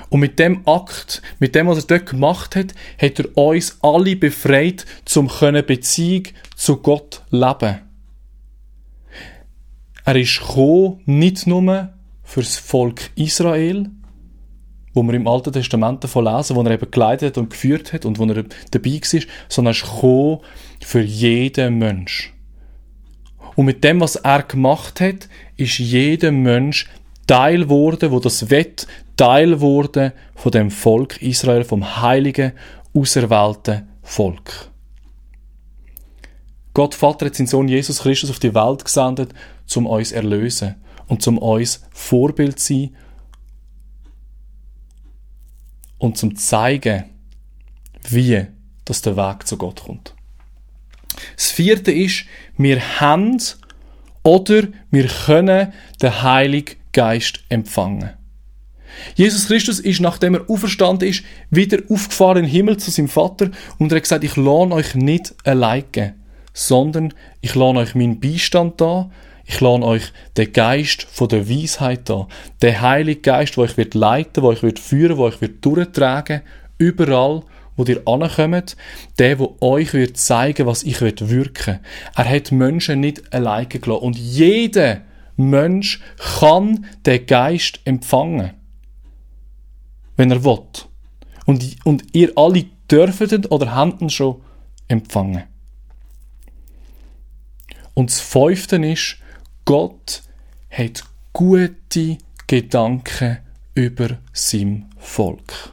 Und 0.08 0.20
mit 0.20 0.38
dem 0.38 0.66
Akt, 0.66 1.20
mit 1.40 1.54
dem, 1.54 1.66
was 1.66 1.78
er 1.78 1.98
dort 1.98 2.06
gemacht 2.10 2.54
hat, 2.54 2.74
hat 2.96 3.18
er 3.18 3.36
uns 3.36 3.78
alle 3.82 4.16
befreit, 4.16 4.86
zum 5.04 5.28
können 5.28 5.66
Beziehung 5.66 6.28
zu 6.54 6.76
Gott 6.76 7.22
leben. 7.30 7.80
Er 10.04 10.16
ist 10.16 10.38
gekommen, 10.38 11.00
nicht 11.06 11.46
nur 11.46 11.92
fürs 12.22 12.56
Volk 12.56 13.10
Israel, 13.16 13.90
wo 14.94 15.02
wir 15.02 15.14
im 15.14 15.26
Alten 15.26 15.52
Testament 15.52 16.02
davon 16.02 16.24
lesen, 16.24 16.56
wo 16.56 16.62
er 16.62 16.70
eben 16.70 16.90
geleitet 16.90 17.36
und 17.36 17.50
geführt 17.50 17.92
hat 17.92 18.06
und 18.06 18.18
wo 18.18 18.24
er 18.24 18.44
dabei 18.70 18.90
war, 18.92 19.20
sondern 19.48 19.72
er 19.72 19.76
ist 19.76 19.82
gekommen 19.82 20.38
für 20.80 21.02
jeden 21.02 21.78
Mensch. 21.78 22.32
Und 23.56 23.66
mit 23.66 23.84
dem, 23.84 24.00
was 24.00 24.16
er 24.16 24.42
gemacht 24.42 25.00
hat, 25.00 25.28
ist 25.56 25.78
jeder 25.78 26.32
Mensch 26.32 26.88
Teil 27.26 27.68
wurde, 27.68 28.10
wo 28.10 28.20
das 28.20 28.50
Wett 28.50 28.86
Teil 29.16 29.60
wurde 29.60 30.12
von 30.34 30.52
dem 30.52 30.70
Volk 30.70 31.22
Israel, 31.22 31.64
vom 31.64 32.02
heiligen, 32.02 32.52
auserwählten 32.94 33.88
Volk. 34.02 34.70
Gott 36.74 36.94
Vater 36.94 37.26
hat 37.26 37.36
seinen 37.36 37.46
Sohn 37.46 37.68
Jesus 37.68 38.00
Christus 38.00 38.30
auf 38.30 38.40
die 38.40 38.54
Welt 38.54 38.84
gesendet, 38.84 39.32
um 39.76 39.86
uns 39.86 40.10
erlösen 40.10 40.74
und 41.06 41.22
zum 41.22 41.38
uns 41.38 41.84
Vorbild 41.92 42.58
zu 42.58 42.74
sein 42.74 42.96
und 45.98 46.18
zum 46.18 46.36
zeigen, 46.36 47.04
wie 48.08 48.46
das 48.84 49.02
der 49.02 49.16
Weg 49.16 49.46
zu 49.46 49.56
Gott 49.56 49.84
kommt. 49.84 50.14
Das 51.36 51.50
vierte 51.50 51.92
ist, 51.92 52.24
wir 52.56 53.00
haben 53.00 53.40
oder 54.22 54.64
wir 54.90 55.06
können 55.06 55.72
den 56.02 56.22
Heiligen 56.22 56.76
Geist 56.92 57.40
empfangen. 57.48 58.10
Jesus 59.16 59.48
Christus 59.48 59.80
ist, 59.80 60.00
nachdem 60.00 60.34
er 60.34 60.48
auferstanden 60.48 61.08
ist, 61.08 61.24
wieder 61.50 61.78
aufgefahren 61.88 62.38
in 62.38 62.44
den 62.44 62.50
Himmel 62.50 62.76
zu 62.76 62.90
seinem 62.90 63.08
Vater 63.08 63.50
und 63.78 63.92
er 63.92 63.96
hat 63.96 64.04
gesagt, 64.04 64.24
ich 64.24 64.36
lohne 64.36 64.74
euch 64.74 64.94
nicht 64.94 65.34
alleine, 65.44 66.14
sondern 66.52 67.12
ich 67.40 67.54
lohne 67.54 67.80
euch 67.80 67.94
meinen 67.94 68.20
Beistand 68.20 68.80
da, 68.80 69.10
ich 69.46 69.60
lohne 69.60 69.84
euch 69.84 70.12
den 70.36 70.52
Geist 70.52 71.02
von 71.02 71.28
der 71.28 71.48
Weisheit 71.48 72.08
da, 72.08 72.28
den 72.62 72.80
Heiligen 72.80 73.22
Geist, 73.22 73.56
der 73.56 73.64
euch 73.64 73.76
wird 73.76 73.94
leiten, 73.94 74.42
der 74.42 74.44
euch 74.44 74.62
wird 74.62 74.78
führen, 74.78 75.16
der 75.16 75.26
euch 75.26 75.40
wird 75.40 75.64
durchtragen, 75.64 76.42
überall, 76.78 77.42
wo 77.76 77.84
ihr 77.84 78.02
ankommt, 78.06 78.76
der, 79.18 79.38
wo 79.38 79.56
euch 79.60 79.92
wird 79.92 80.16
zeigen, 80.16 80.66
was 80.66 80.82
ich 80.82 81.00
wird 81.00 81.28
wirken. 81.28 81.80
Er 82.14 82.28
hat 82.28 82.52
Menschen 82.52 83.00
nicht 83.00 83.34
alleine 83.34 83.66
gelassen 83.66 84.02
und 84.02 84.16
jeder 84.16 85.02
Mensch 85.36 86.00
kann 86.38 86.86
den 87.04 87.26
Geist 87.26 87.80
empfangen 87.84 88.52
wenn 90.16 90.30
er 90.30 90.44
will. 90.44 90.66
Und, 91.46 91.76
und 91.84 92.04
ihr 92.14 92.32
alle 92.36 92.66
dürft 92.90 93.50
oder 93.50 93.74
habt 93.74 94.00
ihn 94.00 94.10
schon 94.10 94.40
empfangen. 94.88 95.44
Und 97.94 98.10
das 98.10 98.20
Fünfte 98.20 98.76
ist, 98.76 99.18
Gott 99.64 100.22
hat 100.70 101.04
gute 101.32 102.18
Gedanken 102.46 103.38
über 103.74 104.18
sein 104.34 104.90
Volk. 104.98 105.72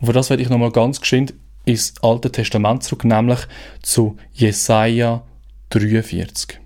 Und 0.00 0.06
für 0.06 0.12
das 0.12 0.30
werde 0.30 0.42
ich 0.42 0.48
nochmal 0.48 0.70
ganz 0.70 1.00
geschwind 1.00 1.34
ins 1.64 1.94
Alte 2.02 2.30
Testament 2.30 2.84
zurück, 2.84 3.04
nämlich 3.04 3.40
zu 3.82 4.16
Jesaja 4.32 5.24
43. 5.70 6.60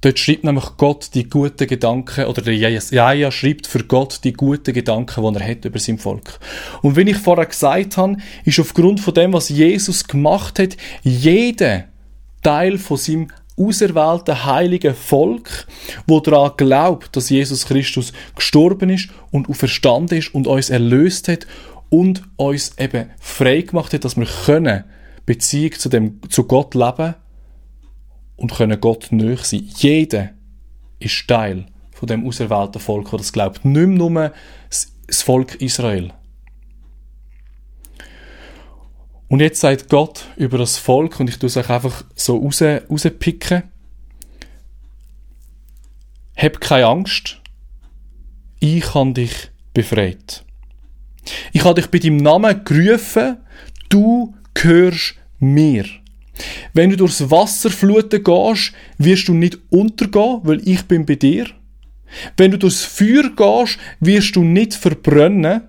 Dort 0.00 0.18
schreibt 0.18 0.44
nämlich 0.44 0.64
Gott 0.76 1.10
die 1.14 1.28
guten 1.28 1.66
Gedanken, 1.66 2.26
oder 2.26 2.42
der 2.42 2.54
Jesaja 2.54 3.30
schreibt 3.30 3.66
für 3.66 3.84
Gott 3.84 4.20
die 4.24 4.34
guten 4.34 4.74
Gedanken, 4.74 5.34
die 5.34 5.40
er 5.40 5.48
hat 5.48 5.64
über 5.64 5.78
sein 5.78 5.98
Volk. 5.98 6.38
Und 6.82 6.96
wie 6.96 7.10
ich 7.10 7.16
vorher 7.16 7.46
gesagt 7.46 7.96
habe, 7.98 8.16
ist 8.44 8.60
aufgrund 8.60 9.00
von 9.00 9.14
dem, 9.14 9.32
was 9.32 9.48
Jesus 9.48 10.06
gemacht 10.06 10.58
hat, 10.58 10.76
jeder 11.02 11.84
Teil 12.44 12.78
von 12.78 12.96
seinem 12.96 13.28
auserwählten 13.56 14.44
heiligen 14.44 14.94
Volk, 14.94 15.66
wo 16.06 16.20
daran 16.20 16.52
glaubt, 16.56 17.16
dass 17.16 17.30
Jesus 17.30 17.66
Christus 17.66 18.12
gestorben 18.36 18.90
ist 18.90 19.08
und 19.30 19.48
auferstanden 19.48 20.18
ist 20.18 20.34
und 20.34 20.46
uns 20.46 20.70
erlöst 20.70 21.28
hat 21.28 21.46
und 21.90 22.22
uns 22.36 22.76
eben 22.78 23.10
frei 23.18 23.62
gemacht 23.62 23.92
hat, 23.92 24.04
dass 24.04 24.16
wir 24.16 24.26
können 24.44 24.84
Beziehung 25.26 25.72
zu 25.72 25.88
dem, 25.88 26.20
zu 26.28 26.44
Gott 26.44 26.74
leben 26.74 27.14
und 28.36 28.52
können 28.52 28.80
Gott 28.80 29.08
näher 29.10 29.38
sein. 29.38 29.68
Jeder 29.76 30.30
ist 30.98 31.26
Teil 31.26 31.66
von 31.92 32.08
dem 32.08 32.26
auserwählten 32.26 32.80
Volk, 32.80 33.10
das 33.10 33.20
das 33.20 33.32
glaubt. 33.32 33.64
Nicht 33.64 33.86
nur 33.86 34.32
das 34.68 35.22
Volk 35.22 35.60
Israel. 35.60 36.12
Und 39.34 39.40
jetzt 39.40 39.58
sagt 39.58 39.88
Gott 39.88 40.26
über 40.36 40.58
das 40.58 40.78
Volk, 40.78 41.18
und 41.18 41.28
ich 41.28 41.40
tue 41.40 41.48
es 41.48 41.56
euch 41.56 41.68
einfach 41.68 42.04
so 42.14 42.36
raus, 42.36 42.62
rauspicken, 42.62 43.64
Hab 46.36 46.60
keine 46.60 46.86
Angst, 46.86 47.40
ich 48.60 48.94
habe 48.94 49.12
dich 49.12 49.50
befreit. 49.72 50.44
Ich 51.52 51.64
habe 51.64 51.80
dich 51.80 51.90
bei 51.90 51.98
deinem 51.98 52.18
Namen 52.18 52.64
gerufen, 52.64 53.38
du 53.88 54.36
gehörst 54.54 55.16
mir. 55.40 55.84
Wenn 56.72 56.90
du 56.90 56.96
durchs 56.96 57.28
Wasser 57.28 57.70
fluten 57.70 58.22
gehst, 58.22 58.72
wirst 58.98 59.26
du 59.26 59.34
nicht 59.34 59.58
untergehen, 59.68 60.42
weil 60.44 60.60
ich 60.64 60.84
bin 60.84 61.06
bei 61.06 61.16
dir. 61.16 61.46
Wenn 62.36 62.52
du 62.52 62.58
durchs 62.58 62.84
Feuer 62.84 63.30
gehst, 63.34 63.78
wirst 63.98 64.36
du 64.36 64.44
nicht 64.44 64.74
verbrennen, 64.74 65.62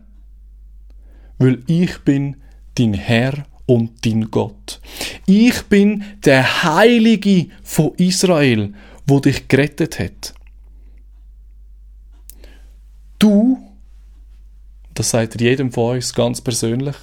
weil 1.39 1.63
ich 1.65 1.97
bin 2.01 2.35
dein 2.75 2.93
Herr 2.93 3.43
und 3.65 4.05
dein 4.05 4.29
Gott. 4.31 4.79
Ich 5.25 5.63
bin 5.63 6.03
der 6.23 6.63
Heilige 6.63 7.47
von 7.63 7.93
Israel, 7.95 8.73
wo 9.07 9.19
dich 9.19 9.47
gerettet 9.47 9.99
hat. 9.99 10.33
Du, 13.19 13.57
das 14.93 15.11
sagt 15.11 15.39
jedem 15.41 15.71
von 15.71 15.95
uns 15.95 16.13
ganz 16.13 16.41
persönlich, 16.41 16.95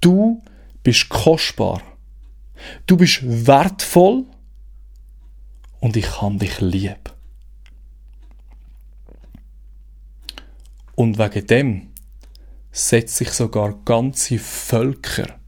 du 0.00 0.42
bist 0.82 1.08
kostbar 1.08 1.82
Du 2.86 2.96
bist 2.96 3.20
wertvoll 3.22 4.24
und 5.80 5.96
ich 5.96 6.06
kann 6.06 6.38
dich 6.38 6.60
lieb. 6.60 7.12
Und 10.94 11.18
wegen 11.18 11.46
dem 11.46 11.88
setzt 12.70 13.16
sich 13.16 13.30
sogar 13.30 13.74
ganze 13.84 14.38
Völker 14.38 15.38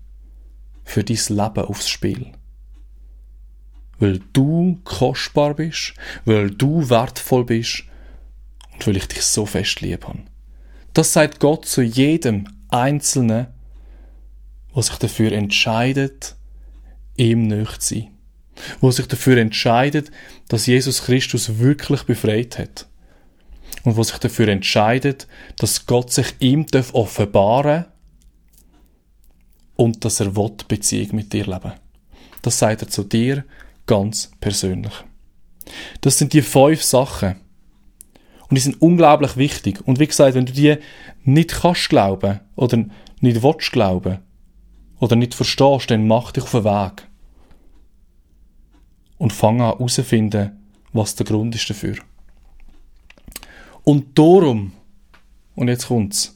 für 0.86 1.04
dein 1.04 1.18
Leben 1.28 1.66
aufs 1.66 1.88
Spiel. 1.88 2.32
Weil 3.98 4.20
du 4.32 4.80
kostbar 4.84 5.54
bist, 5.54 5.94
weil 6.24 6.50
du 6.50 6.88
wertvoll 6.88 7.44
bist 7.44 7.84
und 8.72 8.86
weil 8.86 8.96
ich 8.96 9.08
dich 9.08 9.22
so 9.22 9.44
fest 9.44 9.80
lieb 9.82 10.06
habe. 10.06 10.22
Das 10.94 11.12
sagt 11.12 11.40
Gott 11.40 11.66
zu 11.66 11.82
jedem 11.82 12.46
Einzelnen, 12.68 13.48
der 14.74 14.82
sich 14.82 14.96
dafür 14.96 15.32
entscheidet, 15.32 16.36
ihm 17.16 17.48
nicht 17.48 17.82
zu 17.82 17.94
sein. 17.94 18.10
Wo 18.80 18.90
sich 18.90 19.06
dafür 19.06 19.36
entscheidet, 19.36 20.10
dass 20.48 20.66
Jesus 20.66 21.04
Christus 21.04 21.58
wirklich 21.58 22.04
befreit 22.04 22.58
hat. 22.58 22.86
Und 23.82 23.96
wo 23.96 24.02
sich 24.02 24.16
dafür 24.18 24.48
entscheidet, 24.48 25.26
dass 25.58 25.84
Gott 25.86 26.12
sich 26.12 26.34
ihm 26.38 26.64
offenbaren 26.92 27.84
darf 27.84 27.95
und 29.76 30.04
dass 30.04 30.21
er 30.21 30.35
will 30.37 30.52
Beziehung 30.68 31.14
mit 31.14 31.33
dir 31.33 31.47
leben. 31.47 31.73
Das 32.42 32.59
sagt 32.59 32.83
er 32.83 32.88
zu 32.88 33.04
dir 33.04 33.45
ganz 33.87 34.30
persönlich. 34.40 34.92
Das 36.00 36.18
sind 36.18 36.33
die 36.33 36.42
fünf 36.42 36.83
Sachen. 36.83 37.37
Und 38.49 38.54
die 38.54 38.61
sind 38.61 38.80
unglaublich 38.80 39.37
wichtig. 39.37 39.80
Und 39.87 39.99
wie 39.99 40.06
gesagt, 40.06 40.35
wenn 40.35 40.47
du 40.47 40.52
die 40.52 40.76
nicht 41.25 41.50
kannst 41.50 41.88
glauben 41.88 42.40
oder 42.54 42.85
nicht 43.21 43.42
willst 43.42 43.73
glauben 43.73 44.18
oder 45.00 45.16
nicht 45.16 45.35
verstehst, 45.35 45.90
dann 45.90 46.06
mach 46.06 46.33
dich 46.33 46.45
auf 46.45 46.52
den 46.52 46.64
Weg. 46.64 47.09
Und 49.18 49.33
fang 49.33 49.61
an 49.61 49.73
herauszufinden, 49.73 50.52
was 50.92 51.16
der 51.16 51.26
Grund 51.26 51.54
ist 51.54 51.68
dafür. 51.68 51.97
Und 53.83 54.18
darum, 54.18 54.73
und 55.54 55.68
jetzt 55.68 55.88
kommt's, 55.88 56.35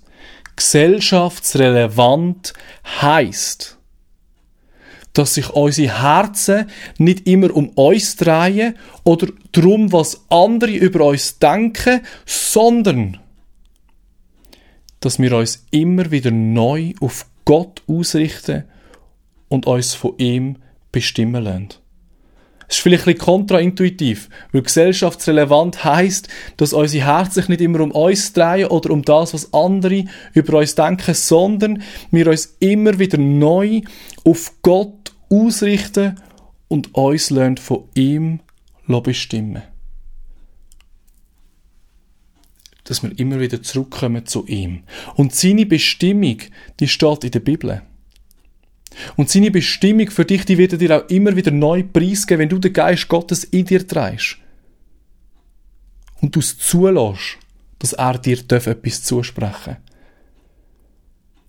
gesellschaftsrelevant 0.61 2.53
heißt, 3.01 3.79
dass 5.15 5.35
sich 5.35 5.49
unsere 5.51 6.03
Herzen 6.03 6.67
nicht 6.99 7.27
immer 7.27 7.57
um 7.57 7.71
uns 7.71 8.17
drehen 8.17 8.77
oder 9.03 9.29
darum, 9.53 9.91
was 9.91 10.27
andere 10.29 10.73
über 10.73 11.07
uns 11.07 11.39
denken, 11.39 12.03
sondern 12.27 13.19
dass 15.01 15.19
wir 15.19 15.35
uns 15.35 15.65
immer 15.71 16.11
wieder 16.11 16.31
neu 16.31 16.93
auf 17.01 17.25
Gott 17.47 17.83
ausrichten 17.87 18.65
und 19.49 19.67
uns 19.67 19.95
von 19.95 20.19
ihm 20.19 20.57
bestimmen 20.93 21.43
lassen. 21.43 21.69
Es 22.71 22.77
ist 22.77 22.83
vielleicht 22.83 23.09
ein 23.09 23.15
bisschen 23.15 23.27
kontraintuitiv, 23.27 24.29
weil 24.53 24.63
gesellschaftsrelevant 24.63 25.83
heißt, 25.83 26.29
dass 26.57 26.73
unsere 26.73 27.05
Herzen 27.05 27.33
sich 27.33 27.49
nicht 27.49 27.61
immer 27.63 27.81
um 27.81 27.91
uns 27.91 28.33
drehen 28.33 28.69
oder 28.69 28.91
um 28.91 29.03
das, 29.03 29.35
was 29.35 29.53
andere 29.53 30.05
über 30.35 30.59
uns 30.59 30.77
denken, 30.77 31.13
sondern 31.15 31.83
wir 32.13 32.29
uns 32.29 32.57
immer 32.61 33.01
wieder 33.01 33.19
neu 33.19 33.81
auf 34.25 34.53
Gott 34.63 35.13
ausrichten 35.29 36.15
und 36.69 36.95
uns 36.95 37.31
lernen 37.31 37.57
von 37.57 37.89
ihm 37.95 38.39
bestimmen. 38.87 39.63
Dass 42.85 43.03
wir 43.03 43.19
immer 43.19 43.41
wieder 43.41 43.65
zurückkommen 43.65 44.27
zu 44.27 44.47
ihm. 44.47 44.85
Und 45.17 45.35
seine 45.35 45.67
Bestimmung, 45.67 46.39
die 46.79 46.87
steht 46.89 47.25
in 47.25 47.31
der 47.33 47.41
Bibel. 47.41 47.83
Und 49.17 49.31
seine 49.31 49.51
Bestimmung 49.51 50.11
für 50.11 50.25
dich, 50.25 50.45
die 50.45 50.59
wird 50.59 50.73
er 50.73 50.79
dir 50.79 50.97
auch 50.97 51.09
immer 51.09 51.37
wieder 51.37 51.51
neu 51.51 51.83
preisgeben, 51.83 52.41
wenn 52.41 52.49
du 52.49 52.59
den 52.59 52.73
Geist 52.73 53.09
Gottes 53.09 53.45
in 53.45 53.65
dir 53.65 53.87
trägst. 53.87 54.37
Und 56.21 56.35
du 56.37 56.41
es 56.41 56.59
zulässt, 56.59 57.39
dass 57.79 57.93
er 57.95 58.19
dir 58.19 58.39
etwas 58.39 59.03
zusprechen 59.03 59.77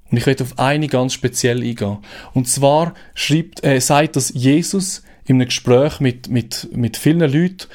Und 0.10 0.18
ich 0.18 0.26
werde 0.26 0.44
auf 0.44 0.58
eine 0.58 0.88
ganz 0.88 1.14
speziell 1.14 1.62
eingehen. 1.62 1.98
Und 2.34 2.48
zwar 2.48 2.94
schreibt, 3.14 3.64
äh, 3.64 3.80
sagt 3.80 4.16
das 4.16 4.32
Jesus 4.34 5.04
in 5.26 5.36
einem 5.36 5.48
Gespräch 5.48 6.00
mit, 6.00 6.30
mit, 6.30 6.70
mit 6.74 6.98
vielen 6.98 7.20
Leuten, 7.32 7.68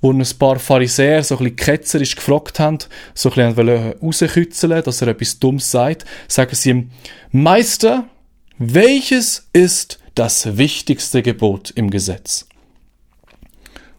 wo 0.00 0.12
ein 0.12 0.24
paar 0.38 0.58
Pharisäer 0.58 1.22
so 1.22 1.36
ein 1.36 1.44
bisschen 1.44 1.56
ketzerisch 1.56 2.16
gefragt 2.16 2.58
haben, 2.58 2.78
so 3.14 3.30
ein 3.30 3.54
bisschen 3.54 3.92
rauskützeln, 4.00 4.82
dass 4.82 5.02
er 5.02 5.08
etwas 5.08 5.38
Dummes 5.38 5.70
sagt, 5.70 6.06
sagen 6.26 6.54
sie 6.54 6.70
ihm, 6.70 6.90
Meister, 7.32 8.08
welches 8.62 9.48
ist 9.54 10.00
das 10.14 10.58
wichtigste 10.58 11.22
Gebot 11.22 11.70
im 11.70 11.88
Gesetz? 11.88 12.46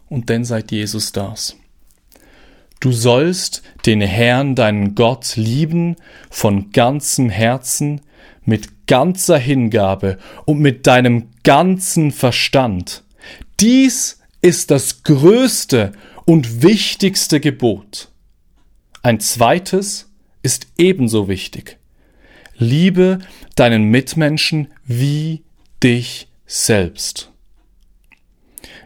Und 0.08 0.30
dann 0.30 0.44
sagt 0.44 0.70
Jesus 0.70 1.10
das. 1.10 1.56
Du 2.78 2.92
sollst 2.92 3.64
den 3.86 4.00
Herrn, 4.00 4.54
deinen 4.54 4.94
Gott, 4.94 5.34
lieben 5.34 5.96
von 6.30 6.70
ganzem 6.70 7.28
Herzen, 7.28 8.02
mit 8.44 8.86
ganzer 8.86 9.36
Hingabe 9.36 10.18
und 10.44 10.60
mit 10.60 10.86
deinem 10.86 11.30
ganzen 11.42 12.12
Verstand. 12.12 13.02
Dies 13.58 14.20
ist 14.42 14.70
das 14.70 15.02
größte 15.02 15.90
und 16.24 16.62
wichtigste 16.62 17.40
Gebot. 17.40 18.12
Ein 19.02 19.18
zweites 19.18 20.08
ist 20.44 20.68
ebenso 20.78 21.26
wichtig. 21.26 21.78
Liebe 22.56 23.18
deinen 23.56 23.84
Mitmenschen 23.84 24.68
wie 24.84 25.42
dich 25.82 26.28
selbst. 26.46 27.30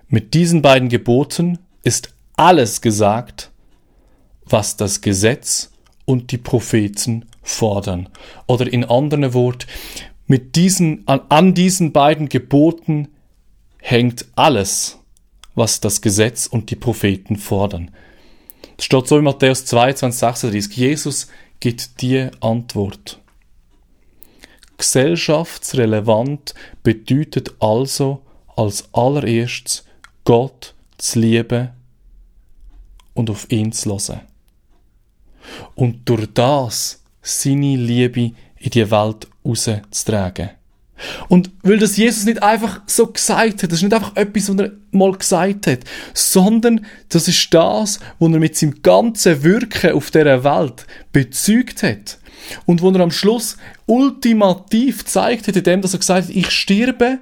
Mit 0.09 0.35
diesen 0.35 0.63
beiden 0.63 0.89
Geboten 0.89 1.59
ist 1.83 2.15
alles 2.37 2.81
gesagt, 2.81 3.51
was 4.45 4.77
das 4.77 5.01
Gesetz 5.01 5.73
und 6.05 6.31
die 6.31 6.39
Propheten 6.39 7.27
fordern. 7.43 8.09
Oder 8.47 8.73
in 8.73 8.85
anderen 8.85 9.35
Worten, 9.35 9.67
mit 10.27 10.57
diesen, 10.57 11.07
an, 11.07 11.21
an 11.29 11.55
diesen 11.55 11.93
beiden 11.93 12.29
Geboten 12.29 13.09
hängt 13.79 14.27
alles, 14.35 14.99
was 15.55 15.81
das 15.81 16.01
Gesetz 16.01 16.47
und 16.47 16.71
die 16.71 16.77
Propheten 16.77 17.37
fordern. 17.37 17.91
Das 18.77 18.87
steht 18.87 19.07
so 19.07 19.17
in 19.19 19.25
Matthäus 19.25 19.65
22, 19.65 20.21
36. 20.21 20.77
Jesus 20.77 21.29
gibt 21.61 22.03
die 22.03 22.29
Antwort. 22.41 23.21
Gesellschaftsrelevant 24.79 26.55
bedeutet 26.83 27.55
also 27.61 28.23
als 28.57 28.89
allererstes 28.93 29.85
Gott 30.25 30.75
zu 30.99 31.21
lieben 31.21 31.71
und 33.15 33.31
auf 33.31 33.51
ihn 33.51 33.73
zu 33.73 33.91
hören. 33.91 34.21
Und 35.75 36.09
durch 36.09 36.27
das 36.35 37.03
seine 37.23 37.77
Liebe 37.77 38.33
in 38.59 38.71
die 38.71 38.91
Welt 38.91 39.29
rauszutragen. 39.45 40.51
Und 41.29 41.51
weil 41.63 41.79
das 41.79 41.97
Jesus 41.97 42.25
nicht 42.25 42.43
einfach 42.43 42.81
so 42.87 43.07
gesagt 43.09 43.63
hat, 43.63 43.71
das 43.71 43.79
ist 43.79 43.83
nicht 43.83 43.93
einfach 43.93 44.17
etwas, 44.17 44.49
was 44.49 44.57
er 44.57 44.73
mal 44.93 45.13
gesagt 45.13 45.67
hat, 45.67 45.81
sondern 46.15 46.87
das 47.11 47.29
ist 47.29 47.53
das, 47.53 48.01
was 48.19 48.33
er 48.33 48.39
mit 48.39 48.57
seinem 48.57 48.83
ganzen 48.83 49.43
Wirken 49.43 49.93
auf 49.93 50.11
dieser 50.11 50.43
Welt 50.43 50.87
bezeugt 51.13 51.83
hat. 51.83 52.19
Und 52.65 52.83
wo 52.83 52.91
er 52.91 53.01
am 53.01 53.11
Schluss 53.11 53.57
ultimativ 53.87 55.05
zeigt 55.05 55.49
hat, 55.49 55.57
indem 55.57 55.83
dass 55.83 55.95
er 55.95 56.01
gesagt 56.01 56.29
hat, 56.29 56.35
ich 56.35 56.51
sterbe 56.51 57.19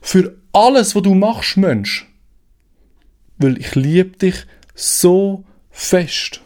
für 0.00 0.36
alles, 0.52 0.94
was 0.94 1.02
du 1.02 1.14
machst, 1.14 1.56
Mensch. 1.56 2.08
Weil 3.38 3.58
ich 3.58 3.74
liebe 3.74 4.16
dich 4.16 4.46
so 4.74 5.44
fest. 5.70 6.40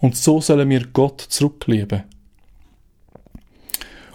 Und 0.00 0.16
so 0.16 0.40
sollen 0.40 0.68
wir 0.70 0.86
Gott 0.86 1.20
zurücklieben. 1.20 2.04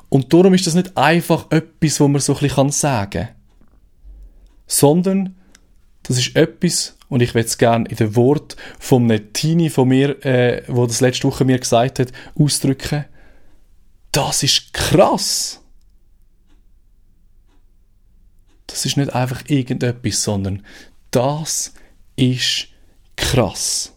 Und 0.10 0.34
darum 0.34 0.54
ist 0.54 0.66
das 0.66 0.76
nicht 0.76 0.96
einfach 0.98 1.52
etwas, 1.52 2.00
wo 2.00 2.08
man 2.08 2.22
so 2.22 2.34
ein 2.34 2.40
bisschen 2.40 2.72
sagen 2.72 3.10
kann. 3.12 3.36
Sondern, 4.66 5.36
das 6.04 6.18
ist 6.18 6.36
etwas, 6.36 6.95
und 7.10 7.22
ich 7.22 7.34
will 7.36 7.44
es 7.44 7.58
gerne 7.58 7.88
in 7.90 7.96
dem 7.96 8.16
Wort 8.16 8.56
von 8.80 9.04
einem 9.04 9.34
Teenie 9.34 9.70
von 9.70 9.88
mir, 9.88 10.26
äh, 10.26 10.64
wo 10.68 10.86
das 10.86 11.02
letzte 11.02 11.28
Woche 11.28 11.46
mir 11.46 11.60
gesagt 11.60 12.00
hat, 12.00 12.12
ausdrücken 12.38 13.06
das 14.16 14.44
ist 14.44 14.74
krass. 14.74 15.62
Das 18.66 18.86
ist 18.86 18.96
nicht 18.96 19.14
einfach 19.14 19.44
irgendetwas, 19.48 20.24
sondern 20.24 20.64
das 21.12 21.74
ist 22.16 22.70
krass. 23.18 23.94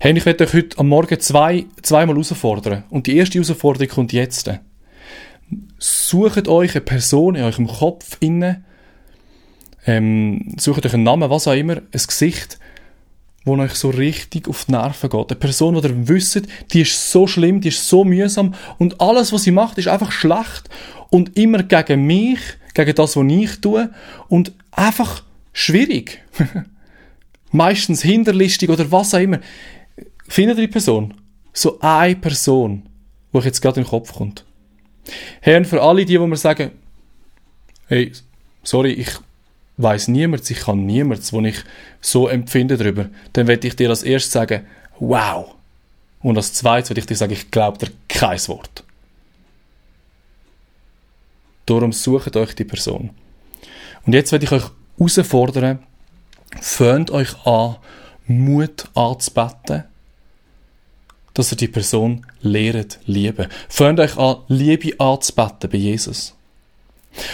Hey, 0.00 0.16
ich 0.16 0.26
werde 0.26 0.44
euch 0.44 0.52
heute 0.52 0.78
am 0.78 0.88
Morgen 0.88 1.18
zwei, 1.18 1.64
zweimal 1.80 2.14
herausfordern. 2.14 2.84
Und 2.90 3.06
die 3.06 3.16
erste 3.16 3.38
Herausforderung 3.38 3.88
kommt 3.88 4.12
jetzt. 4.12 4.50
Sucht 5.78 6.46
euch 6.46 6.74
eine 6.74 6.80
Person 6.82 7.36
in 7.36 7.44
eurem 7.44 7.68
Kopf 7.68 8.18
inne, 8.20 8.64
ähm, 9.86 10.54
sucht 10.58 10.86
euch 10.86 10.94
einen 10.94 11.02
Namen, 11.02 11.30
was 11.30 11.48
auch 11.48 11.54
immer, 11.54 11.76
ein 11.76 11.86
Gesicht, 11.92 12.58
wo 13.44 13.56
euch 13.56 13.74
so 13.74 13.90
richtig 13.90 14.48
auf 14.48 14.66
die 14.66 14.72
Nerven 14.72 15.10
geht. 15.10 15.30
Eine 15.30 15.38
Person, 15.38 15.74
die 15.74 15.88
ihr 15.88 16.08
wisst, 16.08 16.42
die 16.72 16.82
ist 16.82 17.10
so 17.10 17.26
schlimm, 17.26 17.60
die 17.60 17.68
ist 17.68 17.88
so 17.88 18.04
mühsam 18.04 18.54
und 18.78 19.00
alles, 19.00 19.32
was 19.32 19.42
sie 19.44 19.50
macht, 19.50 19.78
ist 19.78 19.88
einfach 19.88 20.12
schlecht 20.12 20.68
und 21.10 21.36
immer 21.36 21.62
gegen 21.62 22.06
mich, 22.06 22.40
gegen 22.74 22.94
das, 22.94 23.16
was 23.16 23.26
ich 23.26 23.60
tue 23.60 23.90
und 24.28 24.52
einfach 24.70 25.24
schwierig. 25.52 26.22
Meistens 27.50 28.02
hinterlistig 28.02 28.70
oder 28.70 28.90
was 28.90 29.14
auch 29.14 29.18
immer. 29.18 29.40
Findet 30.28 30.58
ihr 30.58 30.66
die 30.66 30.72
Person? 30.72 31.14
So 31.52 31.78
eine 31.80 32.16
Person, 32.16 32.84
wo 33.30 33.40
euch 33.40 33.44
jetzt 33.44 33.60
gerade 33.60 33.80
in 33.80 33.84
den 33.84 33.90
Kopf 33.90 34.14
kommt. 34.14 34.44
Und 35.44 35.66
für 35.66 35.82
alle 35.82 36.06
die, 36.06 36.18
wo 36.18 36.26
mir 36.26 36.36
sagen, 36.36 36.70
hey, 37.88 38.12
sorry, 38.62 38.92
ich 38.92 39.10
weiß 39.76 40.08
niemand, 40.08 40.50
ich 40.50 40.60
kann 40.60 40.86
niemanden, 40.86 41.24
wo 41.30 41.40
ich 41.40 41.64
so 42.00 42.28
empfinde 42.28 42.76
darüber, 42.76 43.08
dann 43.32 43.46
werde 43.46 43.66
ich 43.66 43.76
dir 43.76 43.90
als 43.90 44.02
erstes 44.02 44.32
sagen, 44.32 44.66
wow. 44.98 45.54
Und 46.20 46.36
als 46.36 46.52
zweites 46.52 46.90
werde 46.90 47.00
ich 47.00 47.06
dir 47.06 47.16
sagen, 47.16 47.32
ich 47.32 47.50
glaube 47.50 47.78
dir 47.78 47.92
kein 48.08 48.38
Wort. 48.48 48.84
Darum 51.66 51.92
sucht 51.92 52.36
euch 52.36 52.54
die 52.54 52.64
Person. 52.64 53.10
Und 54.04 54.12
jetzt 54.12 54.32
werde 54.32 54.44
ich 54.44 54.52
euch 54.52 54.64
herausfordern, 54.98 55.80
fängt 56.60 57.10
euch 57.10 57.46
an, 57.46 57.76
Mut 58.26 58.88
anzubeten, 58.94 59.84
dass 61.34 61.52
ihr 61.52 61.56
die 61.56 61.68
Person 61.68 62.26
lehret 62.40 62.98
lieben. 63.06 63.48
Fängt 63.68 64.00
euch 64.00 64.16
an, 64.16 64.38
Liebe 64.48 64.98
anzubeten 65.00 65.70
bei 65.70 65.78
Jesus. 65.78 66.34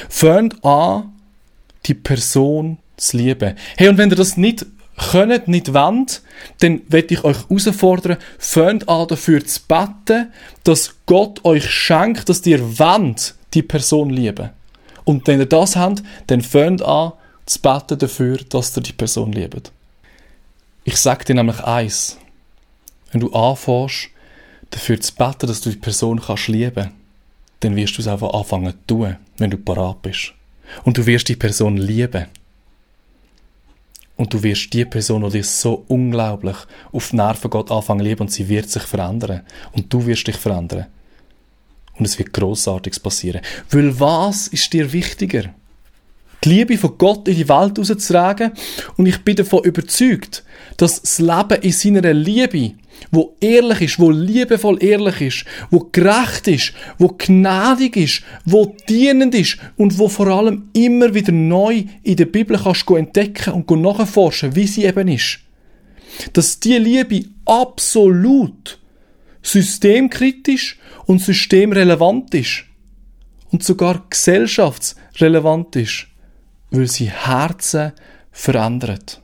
Fängt 0.09 0.65
an, 0.65 1.13
die 1.89 1.95
Person 1.95 2.79
zu 2.97 3.17
lieben. 3.17 3.57
Hey, 3.77 3.89
und 3.89 3.99
wenn 3.99 4.11
ihr 4.11 4.17
das 4.17 4.37
nicht 4.37 4.67
könnt, 4.99 5.49
nicht 5.49 5.73
wollt, 5.73 6.23
dann 6.59 6.83
werde 6.89 7.15
ich 7.15 7.25
euch 7.25 7.37
herausfordern, 7.49 8.19
fängt 8.39 8.89
an 8.89 9.09
dafür 9.09 9.45
zu 9.45 9.61
beten, 9.67 10.33
dass 10.65 10.95
Gott 11.07 11.45
euch 11.45 11.71
schenkt, 11.71 12.29
dass 12.29 12.45
ihr 12.47 12.79
wollt, 12.79 13.35
die 13.55 13.63
Person 13.63 14.11
lieben. 14.11 14.51
Und 15.05 15.27
wenn 15.27 15.41
ihr 15.41 15.47
das 15.47 15.77
habt, 15.77 16.03
dann 16.27 16.43
fängt 16.43 16.83
an 16.83 17.13
zu 17.47 17.61
beten 17.61 17.99
dafür, 17.99 18.39
dass 18.49 18.77
ihr 18.77 18.83
die 18.83 18.93
Person 18.93 19.33
liebt. 19.33 19.73
Ich 20.85 20.97
sage 20.97 21.25
dir 21.25 21.35
nämlich 21.35 21.61
eins. 21.61 22.19
Wenn 23.11 23.23
du 23.23 23.33
anfängst, 23.33 24.09
dafür 24.71 25.01
zu 25.01 25.15
beten, 25.15 25.47
dass 25.47 25.63
du 25.63 25.71
die 25.71 25.77
Person 25.77 26.21
kannst 26.21 26.49
lieben, 26.49 26.91
dann 27.61 27.77
wirst 27.77 27.97
du 27.97 28.03
es 28.03 28.09
einfach 28.09 28.35
anfangen 28.35 28.73
zu 28.73 28.87
tun, 28.87 29.17
wenn 29.39 29.51
du 29.51 29.57
parat 29.57 30.03
bist. 30.03 30.35
Und 30.85 30.99
du 30.99 31.07
wirst 31.07 31.29
die 31.29 31.37
Person 31.37 31.77
lieben. 31.77 32.27
Und 34.17 34.35
du 34.35 34.43
wirst 34.43 34.73
die 34.73 34.85
Person, 34.85 35.23
die 35.25 35.39
dich 35.39 35.47
so 35.47 35.85
unglaublich 35.87 36.57
auf 36.91 37.11
die 37.11 37.17
Nerven 37.17 37.51
geht, 37.51 37.71
anfangen 37.71 38.01
lieben 38.01 38.23
und 38.23 38.33
sie 38.33 38.49
wird 38.49 38.69
sich 38.69 38.83
verändern. 38.83 39.43
Und 39.73 39.93
du 39.93 40.05
wirst 40.07 40.27
dich 40.27 40.37
verändern. 40.37 40.87
Und 41.97 42.05
es 42.05 42.19
wird 42.19 42.33
Grossartiges 42.33 42.99
passieren. 42.99 43.43
Weil 43.71 43.99
was 43.99 44.49
ist 44.49 44.73
dir 44.73 44.93
wichtiger? 44.93 45.55
Die 46.45 46.49
Liebe 46.49 46.79
von 46.79 46.97
Gott 46.99 47.29
in 47.29 47.37
die 47.37 47.49
Welt 47.49 47.79
rauszutragen. 47.79 48.53
Und 48.97 49.07
ich 49.07 49.19
bin 49.19 49.37
davon 49.37 49.65
überzeugt, 49.65 50.45
dass 50.77 51.01
das 51.01 51.19
Leben 51.19 51.63
in 51.63 51.73
seiner 51.73 52.13
Liebe 52.13 52.75
wo 53.11 53.37
ehrlich 53.41 53.83
ist, 53.83 53.99
wo 53.99 54.11
liebevoll 54.11 54.83
ehrlich 54.83 55.21
ist, 55.21 55.45
wo 55.71 55.89
gerecht 55.93 56.49
ist, 56.49 56.73
wo 56.99 57.15
gnädig 57.17 57.97
ist, 57.97 58.23
wo 58.45 58.77
dienend 58.89 59.35
ist 59.35 59.59
und 59.77 59.99
wo 59.99 60.09
vor 60.09 60.29
allem 60.29 60.69
immer 60.73 61.15
wieder 61.15 61.33
neu 61.33 61.85
in 62.03 62.17
der 62.17 62.27
Bibel 62.27 62.59
kannst 62.59 62.89
entdecken 62.91 63.53
und 63.53 63.71
nachforschen, 63.71 64.55
wie 64.55 64.67
sie 64.67 64.85
eben 64.85 65.09
ist. 65.09 65.41
Dass 66.33 66.61
die 66.61 66.79
Liebe 66.79 67.25
absolut 67.45 68.79
systemkritisch 69.43 70.79
und 71.07 71.21
systemrelevant 71.21 72.35
ist 72.35 72.65
und 73.51 73.65
sogar 73.65 74.05
gesellschaftsrelevant 74.11 75.77
ist, 75.77 76.07
weil 76.71 76.89
sie 76.89 77.11
Herzen 77.11 77.93
verändert. 78.31 79.23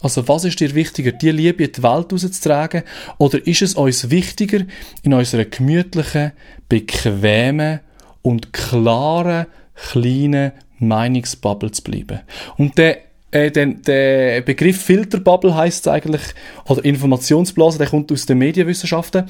Also 0.00 0.26
was 0.28 0.44
ist 0.44 0.60
dir 0.60 0.74
wichtiger, 0.74 1.12
die 1.12 1.30
Liebe 1.30 1.64
in 1.64 1.72
die 1.72 1.82
Welt 1.82 2.12
rauszutragen 2.12 2.82
oder 3.18 3.44
ist 3.46 3.62
es 3.62 3.74
uns 3.74 4.10
wichtiger, 4.10 4.64
in 5.02 5.14
unserer 5.14 5.44
gemütlichen, 5.44 6.32
bequemen 6.68 7.80
und 8.22 8.52
klaren, 8.52 9.46
kleinen 9.74 10.52
Meinungsbubble 10.78 11.72
zu 11.72 11.82
bleiben? 11.82 12.20
Und 12.56 12.78
der 12.78 12.98
äh, 13.30 13.50
der, 13.50 13.66
der 13.66 14.40
Begriff 14.40 14.80
Filterbubble 14.80 15.54
heißt 15.54 15.86
eigentlich, 15.88 16.22
oder 16.66 16.84
Informationsblase, 16.84 17.78
der 17.78 17.88
kommt 17.88 18.10
aus 18.10 18.26
den 18.26 18.38
Medienwissenschaften. 18.38 19.28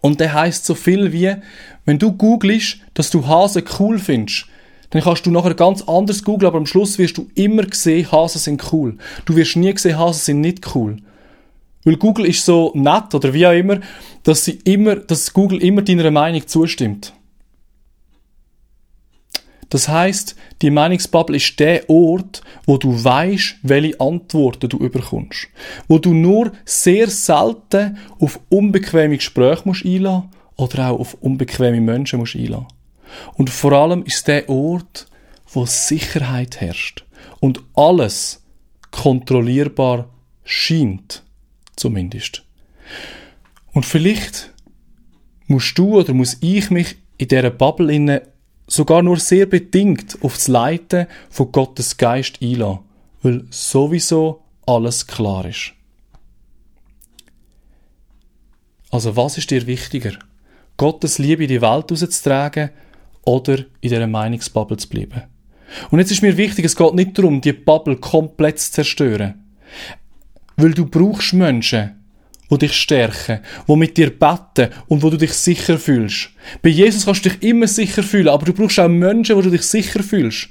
Und 0.00 0.20
der 0.20 0.34
heißt 0.34 0.66
so 0.66 0.74
viel 0.74 1.12
wie, 1.12 1.34
wenn 1.84 1.98
du 1.98 2.12
googelst, 2.12 2.78
dass 2.94 3.10
du 3.10 3.26
Hasen 3.26 3.62
cool 3.78 3.98
findest, 3.98 4.46
dann 4.94 5.02
kannst 5.02 5.26
du 5.26 5.32
nachher 5.32 5.54
ganz 5.54 5.82
anders 5.82 6.22
googeln, 6.22 6.46
aber 6.46 6.58
am 6.58 6.66
Schluss 6.66 6.98
wirst 6.98 7.18
du 7.18 7.26
immer 7.34 7.64
sehen, 7.72 8.12
Hasen 8.12 8.38
sind 8.38 8.72
cool. 8.72 8.96
Du 9.24 9.34
wirst 9.34 9.56
nie 9.56 9.76
sehen, 9.76 9.98
Hasen 9.98 10.20
sind 10.20 10.40
nicht 10.40 10.72
cool. 10.76 10.98
Weil 11.82 11.96
Google 11.96 12.26
ist 12.26 12.44
so 12.44 12.70
nett 12.76 13.12
oder 13.12 13.34
wie 13.34 13.44
auch 13.44 13.52
immer, 13.52 13.80
dass 14.22 14.44
sie 14.44 14.60
immer, 14.62 14.94
dass 14.94 15.32
Google 15.32 15.60
immer 15.64 15.82
deiner 15.82 16.12
Meinung 16.12 16.46
zustimmt. 16.46 17.12
Das 19.68 19.88
heißt, 19.88 20.36
die 20.62 20.70
Meinungsbubble 20.70 21.38
ist 21.38 21.58
der 21.58 21.90
Ort, 21.90 22.42
wo 22.64 22.76
du 22.76 23.02
weißt, 23.02 23.56
welche 23.64 23.98
Antworten 23.98 24.68
du 24.68 24.76
überkommst. 24.76 25.48
Wo 25.88 25.98
du 25.98 26.14
nur 26.14 26.52
sehr 26.64 27.10
selten 27.10 27.98
auf 28.20 28.38
unbequeme 28.48 29.16
Gespräche 29.16 29.62
musst 29.64 29.84
einlassen 29.84 30.30
oder 30.54 30.90
auch 30.90 31.00
auf 31.00 31.14
unbequeme 31.14 31.80
Menschen 31.80 32.20
musst 32.20 32.36
einlassen. 32.36 32.68
Und 33.34 33.50
vor 33.50 33.72
allem 33.72 34.04
ist 34.04 34.28
der 34.28 34.48
Ort, 34.48 35.06
wo 35.46 35.66
Sicherheit 35.66 36.60
herrscht 36.60 37.04
und 37.40 37.62
alles 37.74 38.42
kontrollierbar 38.90 40.08
scheint, 40.44 41.22
zumindest. 41.76 42.44
Und 43.72 43.86
vielleicht 43.86 44.52
musst 45.46 45.76
du 45.78 45.98
oder 45.98 46.14
muss 46.14 46.36
ich 46.40 46.70
mich 46.70 46.96
in 47.18 47.28
dieser 47.28 47.50
Bubble 47.50 47.92
inne 47.92 48.22
sogar 48.66 49.02
nur 49.02 49.18
sehr 49.18 49.46
bedingt 49.46 50.18
auf 50.22 50.34
das 50.34 50.48
Leiten 50.48 51.06
von 51.28 51.52
Gottes 51.52 51.96
Geist 51.96 52.40
einlassen, 52.40 52.80
weil 53.22 53.44
sowieso 53.50 54.42
alles 54.66 55.06
klar 55.06 55.44
ist. 55.44 55.72
Also 58.90 59.16
was 59.16 59.38
ist 59.38 59.50
dir 59.50 59.66
wichtiger? 59.66 60.12
Gottes 60.76 61.18
Liebe 61.18 61.44
in 61.44 61.48
die 61.48 61.60
Welt 61.60 61.90
rauszutragen 61.90 62.70
oder 63.24 63.58
in 63.58 63.66
dieser 63.80 64.06
Meinungsbubble 64.06 64.76
zu 64.76 64.88
bleiben. 64.88 65.22
Und 65.90 65.98
jetzt 65.98 66.12
ist 66.12 66.22
mir 66.22 66.36
wichtig, 66.36 66.64
es 66.64 66.76
geht 66.76 66.94
nicht 66.94 67.18
darum, 67.18 67.40
die 67.40 67.52
Bubble 67.52 67.96
komplett 67.96 68.58
zu 68.58 68.72
zerstören. 68.72 69.34
Weil 70.56 70.72
du 70.72 70.86
brauchst 70.86 71.32
Menschen, 71.32 72.04
die 72.50 72.58
dich 72.58 72.74
stärken, 72.74 73.40
die 73.66 73.76
mit 73.76 73.96
dir 73.96 74.10
beten 74.10 74.70
und 74.86 75.02
wo 75.02 75.10
du 75.10 75.16
dich 75.16 75.32
sicher 75.32 75.78
fühlst. 75.78 76.30
Bei 76.62 76.68
Jesus 76.68 77.06
kannst 77.06 77.24
du 77.24 77.30
dich 77.30 77.42
immer 77.42 77.66
sicher 77.66 78.02
fühlen, 78.02 78.28
aber 78.28 78.46
du 78.46 78.52
brauchst 78.52 78.78
auch 78.78 78.88
Menschen, 78.88 79.36
wo 79.36 79.42
du 79.42 79.50
dich 79.50 79.62
sicher 79.62 80.02
fühlst. 80.02 80.48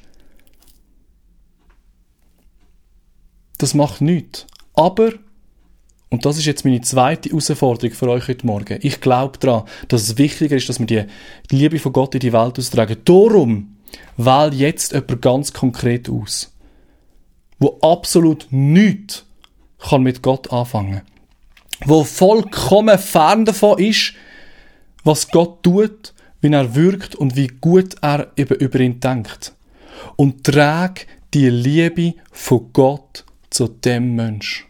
Das 3.60 3.74
macht 3.74 4.02
nichts. 4.02 4.46
Aber 4.74 5.14
und 6.14 6.26
das 6.26 6.38
ist 6.38 6.46
jetzt 6.46 6.64
meine 6.64 6.82
zweite 6.82 7.30
Herausforderung 7.30 7.96
für 7.96 8.08
euch 8.08 8.28
heute 8.28 8.46
Morgen. 8.46 8.78
Ich 8.82 9.02
glaube 9.02 9.40
daran, 9.40 9.64
dass 9.88 10.04
es 10.04 10.18
wichtiger 10.20 10.56
ist, 10.56 10.70
dass 10.70 10.80
wir 10.80 10.86
die 10.86 11.08
Liebe 11.50 11.80
von 11.80 11.92
Gott 11.92 12.14
in 12.14 12.20
die 12.20 12.32
Welt 12.34 12.60
austragen. 12.60 12.98
Darum 13.04 13.76
wähl 14.18 14.54
jetzt 14.54 14.94
jemand 14.94 15.22
ganz 15.24 15.54
konkret 15.54 16.10
aus, 16.10 16.54
wo 17.58 17.80
absolut 17.82 18.46
nichts 18.52 19.26
kann 19.80 20.04
mit 20.04 20.22
Gott 20.22 20.54
anfangen 20.54 21.02
wo 21.86 22.04
vollkommen 22.04 22.98
fern 22.98 23.44
davon 23.44 23.80
ist, 23.80 24.14
was 25.04 25.30
Gott 25.30 25.64
tut, 25.64 26.14
wie 26.42 26.54
er 26.54 26.76
wirkt 26.76 27.16
und 27.16 27.36
wie 27.36 27.48
gut 27.48 27.96
er 28.02 28.32
eben 28.36 28.58
über 28.60 28.80
ihn 28.80 29.00
denkt. 29.00 29.54
Und 30.16 30.44
trag 30.44 31.08
die 31.34 31.50
Liebe 31.50 32.14
von 32.32 32.70
Gott 32.72 33.26
zu 33.50 33.68
dem 33.68 34.16
Menschen. 34.16 34.66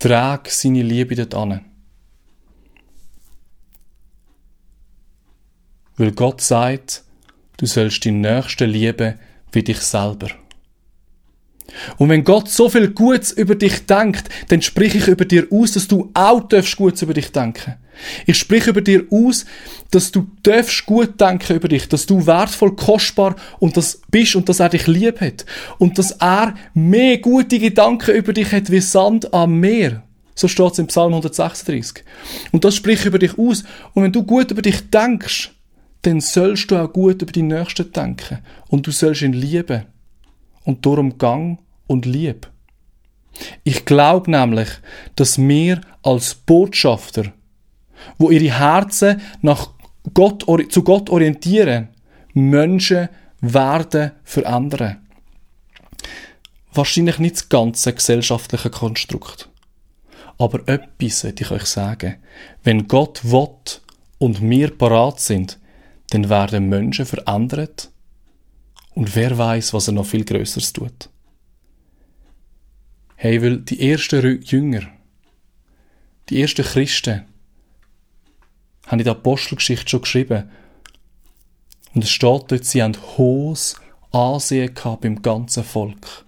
Trag 0.00 0.48
seine 0.48 0.82
Liebe 0.82 1.14
dort 1.14 1.34
an. 1.34 1.60
Weil 5.98 6.12
Gott 6.12 6.40
sagt, 6.40 7.04
du 7.58 7.66
sollst 7.66 8.02
die 8.06 8.10
Nächste 8.10 8.64
lieben 8.64 9.18
wie 9.52 9.62
dich 9.62 9.80
selber. 9.80 10.30
Und 11.98 12.08
wenn 12.08 12.24
Gott 12.24 12.48
so 12.48 12.68
viel 12.68 12.88
Gutes 12.88 13.32
über 13.32 13.54
dich 13.54 13.86
denkt, 13.86 14.28
dann 14.48 14.62
sprich 14.62 14.94
ich 14.94 15.08
über 15.08 15.24
dir 15.24 15.46
aus, 15.50 15.72
dass 15.72 15.88
du 15.88 16.10
auch 16.14 16.40
darfst 16.48 16.76
Gutes 16.76 17.02
über 17.02 17.14
dich 17.14 17.32
denken. 17.32 17.74
Ich 18.26 18.38
spreche 18.38 18.70
über 18.70 18.80
dir 18.80 19.04
aus, 19.10 19.44
dass 19.90 20.10
du 20.10 20.26
darfst 20.42 20.86
gut 20.86 21.20
denken 21.20 21.56
über 21.56 21.68
dich, 21.68 21.88
dass 21.88 22.06
du 22.06 22.26
wertvoll, 22.26 22.74
kostbar 22.76 23.36
und 23.58 23.76
das 23.76 24.00
bist 24.10 24.36
und 24.36 24.48
dass 24.48 24.60
er 24.60 24.68
dich 24.68 24.86
lieb 24.86 25.20
hat. 25.20 25.44
Und 25.78 25.98
dass 25.98 26.12
er 26.12 26.54
mehr 26.74 27.18
gute 27.18 27.58
Gedanken 27.58 28.14
über 28.14 28.32
dich 28.32 28.52
hat 28.52 28.70
wie 28.70 28.80
Sand 28.80 29.32
am 29.34 29.60
Meer. 29.60 30.02
So 30.34 30.48
steht 30.48 30.72
es 30.72 30.78
im 30.78 30.86
Psalm 30.86 31.12
136. 31.12 32.04
Und 32.52 32.64
das 32.64 32.76
spricht 32.76 33.04
über 33.04 33.18
dich 33.18 33.38
aus. 33.38 33.64
Und 33.92 34.04
wenn 34.04 34.12
du 34.12 34.22
gut 34.22 34.50
über 34.50 34.62
dich 34.62 34.88
denkst, 34.88 35.50
dann 36.02 36.20
sollst 36.20 36.70
du 36.70 36.76
auch 36.76 36.90
gut 36.90 37.20
über 37.20 37.32
die 37.32 37.42
Nächsten 37.42 37.92
denken. 37.92 38.38
Und 38.68 38.86
du 38.86 38.90
sollst 38.90 39.22
ihn 39.22 39.34
lieben. 39.34 39.82
Und 40.64 40.84
darum 40.84 41.18
gang 41.18 41.58
und 41.86 42.06
lieb. 42.06 42.50
Ich 43.64 43.84
glaube 43.84 44.30
nämlich, 44.30 44.68
dass 45.16 45.38
wir 45.38 45.80
als 46.02 46.34
Botschafter 46.34 47.32
wo 48.18 48.30
ihre 48.30 48.58
Herzen 48.58 49.20
nach 49.42 49.70
Gott, 50.14 50.44
zu 50.70 50.82
Gott 50.82 51.10
orientieren, 51.10 51.88
Menschen 52.32 53.08
werden 53.40 54.12
verändern. 54.24 54.98
Wahrscheinlich 56.72 57.18
nicht 57.18 57.36
das 57.36 57.48
ganze 57.48 57.92
gesellschaftliche 57.92 58.70
Konstrukt. 58.70 59.48
Aber 60.38 60.60
etwas 60.68 61.20
sollte 61.20 61.44
ich 61.44 61.50
euch 61.50 61.64
sagen. 61.64 62.16
Wenn 62.62 62.88
Gott 62.88 63.24
will 63.24 63.48
und 64.18 64.40
wir 64.40 64.76
parat 64.76 65.20
sind, 65.20 65.58
dann 66.10 66.28
werden 66.28 66.68
Menschen 66.68 67.06
verändert 67.06 67.90
und 68.94 69.14
wer 69.14 69.36
weiß, 69.36 69.72
was 69.72 69.88
er 69.88 69.94
noch 69.94 70.06
viel 70.06 70.24
Größeres 70.24 70.72
tut. 70.72 71.08
Hey, 73.16 73.42
weil 73.42 73.58
die 73.58 73.90
ersten 73.90 74.42
Jünger, 74.42 74.82
die 76.28 76.40
ersten 76.40 76.64
Christen, 76.64 77.24
haben 78.86 78.98
in 78.98 79.04
der 79.04 79.12
Apostelgeschichte 79.12 79.88
schon 79.88 80.02
geschrieben. 80.02 80.50
Und 81.94 82.04
es 82.04 82.10
steht 82.10 82.50
dort, 82.50 82.64
sie 82.64 82.82
haben 82.82 82.96
hohes 83.16 83.76
Ansehen 84.10 84.74
gehabt 84.74 85.02
beim 85.02 85.22
ganzen 85.22 85.64
Volk. 85.64 86.24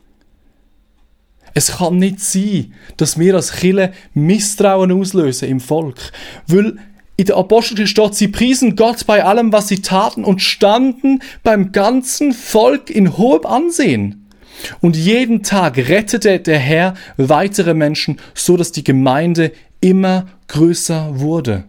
Es 1.55 1.79
kann 1.79 1.99
nicht 1.99 2.21
sein, 2.21 2.75
dass 2.97 3.19
wir 3.19 3.35
als 3.35 3.53
Chile 3.53 3.93
Misstrauen 4.15 4.93
auslösen 4.93 5.49
im 5.49 5.61
Volk, 5.61 6.13
weil 6.47 6.79
in 7.23 7.27
der 7.27 7.37
Apostelgeschichte 7.37 8.03
steht, 8.03 8.15
sie 8.15 8.29
priesen 8.29 8.75
Gott 8.75 9.07
bei 9.07 9.25
allem, 9.25 9.53
was 9.53 9.69
sie 9.69 9.81
taten 9.81 10.25
und 10.25 10.43
standen 10.43 11.21
beim 11.45 11.71
ganzen 11.71 12.33
Volk 12.33 12.91
in 12.91 13.17
hohem 13.17 13.47
Ansehen. 13.47 14.29
Und 14.81 14.97
jeden 14.97 15.43
Tag 15.43 15.77
rettete 15.77 16.41
der 16.41 16.59
Herr 16.59 16.95
weitere 17.17 17.75
Menschen, 17.75 18.19
so 18.35 18.57
dass 18.57 18.73
die 18.73 18.85
Gemeinde 18.85 19.53
immer 19.81 20.27
größer 20.49 21.21
wurde. 21.21 21.65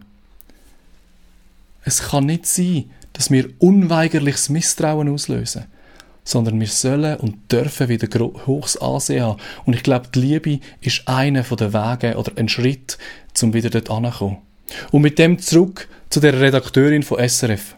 Es 1.84 2.02
kann 2.02 2.26
nicht 2.26 2.46
sein, 2.46 2.90
dass 3.12 3.30
wir 3.30 3.50
unweigerliches 3.58 4.48
Misstrauen 4.48 5.08
auslösen, 5.08 5.66
sondern 6.24 6.58
wir 6.58 6.66
sollen 6.66 7.20
und 7.20 7.52
dürfen 7.52 7.88
wieder 7.88 8.08
hohes 8.46 8.76
Ansehen 8.76 9.22
haben. 9.22 9.40
Und 9.66 9.76
ich 9.76 9.84
glaube, 9.84 10.08
die 10.12 10.20
Liebe 10.20 10.60
ist 10.80 11.06
einer 11.06 11.42
der 11.42 11.72
Wege 11.72 12.16
oder 12.16 12.32
ein 12.36 12.48
Schritt, 12.48 12.98
um 13.42 13.54
wieder 13.54 13.70
dort 13.70 13.90
anzukommen. 13.90 14.38
Und 14.90 15.02
mit 15.02 15.18
dem 15.18 15.38
zurück 15.38 15.88
zu 16.10 16.20
der 16.20 16.40
Redakteurin 16.40 17.02
von 17.02 17.26
SRF. 17.28 17.74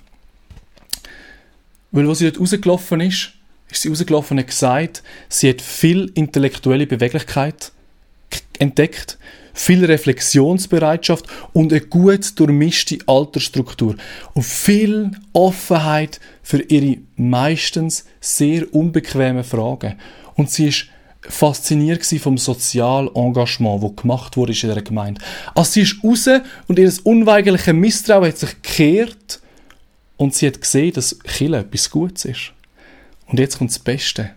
Weil, 1.90 2.07
wo 2.07 2.14
sie 2.14 2.25
dort 2.31 2.40
rausgelaufen 2.40 3.01
ist, 3.01 3.33
ist 3.70 3.83
sie 3.83 3.88
rausgelaufen 3.88 4.37
und 4.37 4.42
hat 4.42 4.49
gesagt, 4.49 5.03
sie 5.29 5.49
hat 5.49 5.62
viel 5.62 6.11
intellektuelle 6.14 6.87
Beweglichkeit 6.87 7.72
entdeckt, 8.59 9.18
viel 9.55 9.85
Reflexionsbereitschaft 9.85 11.27
und 11.53 11.72
eine 11.72 11.81
gut 11.81 12.38
durchmischte 12.38 12.99
Altersstruktur 13.07 13.96
und 14.35 14.42
viel 14.42 15.12
Offenheit 15.33 16.20
für 16.42 16.61
ihre 16.62 16.99
meistens 17.16 18.05
sehr 18.20 18.72
unbequemen 18.75 19.44
Fragen. 19.44 19.96
Und 20.35 20.51
sie 20.51 20.68
ist 20.68 20.87
fasziniert 21.29 22.05
vom 22.21 22.39
Sozialengagement, 22.39 23.83
das 23.83 23.97
gemacht 23.97 24.37
wurde 24.37 24.53
in 24.53 24.69
der 24.69 24.83
Gemeinde. 24.83 25.21
Also 25.55 25.73
sie 25.73 25.83
ist 25.83 26.03
raus 26.03 26.29
und 26.69 26.79
ihr 26.79 26.93
unweigerliches 27.05 27.75
Misstrauen 27.75 28.29
hat 28.29 28.39
sich 28.39 28.62
gekehrt 28.62 29.41
und 30.17 30.35
sie 30.35 30.47
hat 30.47 30.61
gesehen, 30.61 30.93
dass 30.93 31.19
Chile 31.25 31.59
etwas 31.59 31.91
Gutes 31.91 32.25
ist. 32.25 32.53
Und 33.27 33.39
jetzt 33.39 33.59
kommt 33.59 33.71
das 33.71 33.79
Beste. 33.79 34.31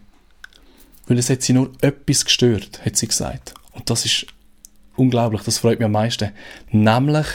Weil 1.08 1.17
es 1.17 1.30
hat 1.30 1.41
sie 1.41 1.54
nur 1.54 1.71
etwas 1.82 2.25
gestört, 2.25 2.86
hat 2.86 2.95
sie 2.95 3.08
gesagt. 3.08 3.54
Und 3.71 3.89
das 3.89 4.06
ist 4.06 4.25
unglaublich, 4.95 5.41
das 5.43 5.58
freut 5.58 5.80
mich 5.80 5.86
am 5.86 5.93
meisten. 5.93 6.32
Nämlich, 6.71 7.28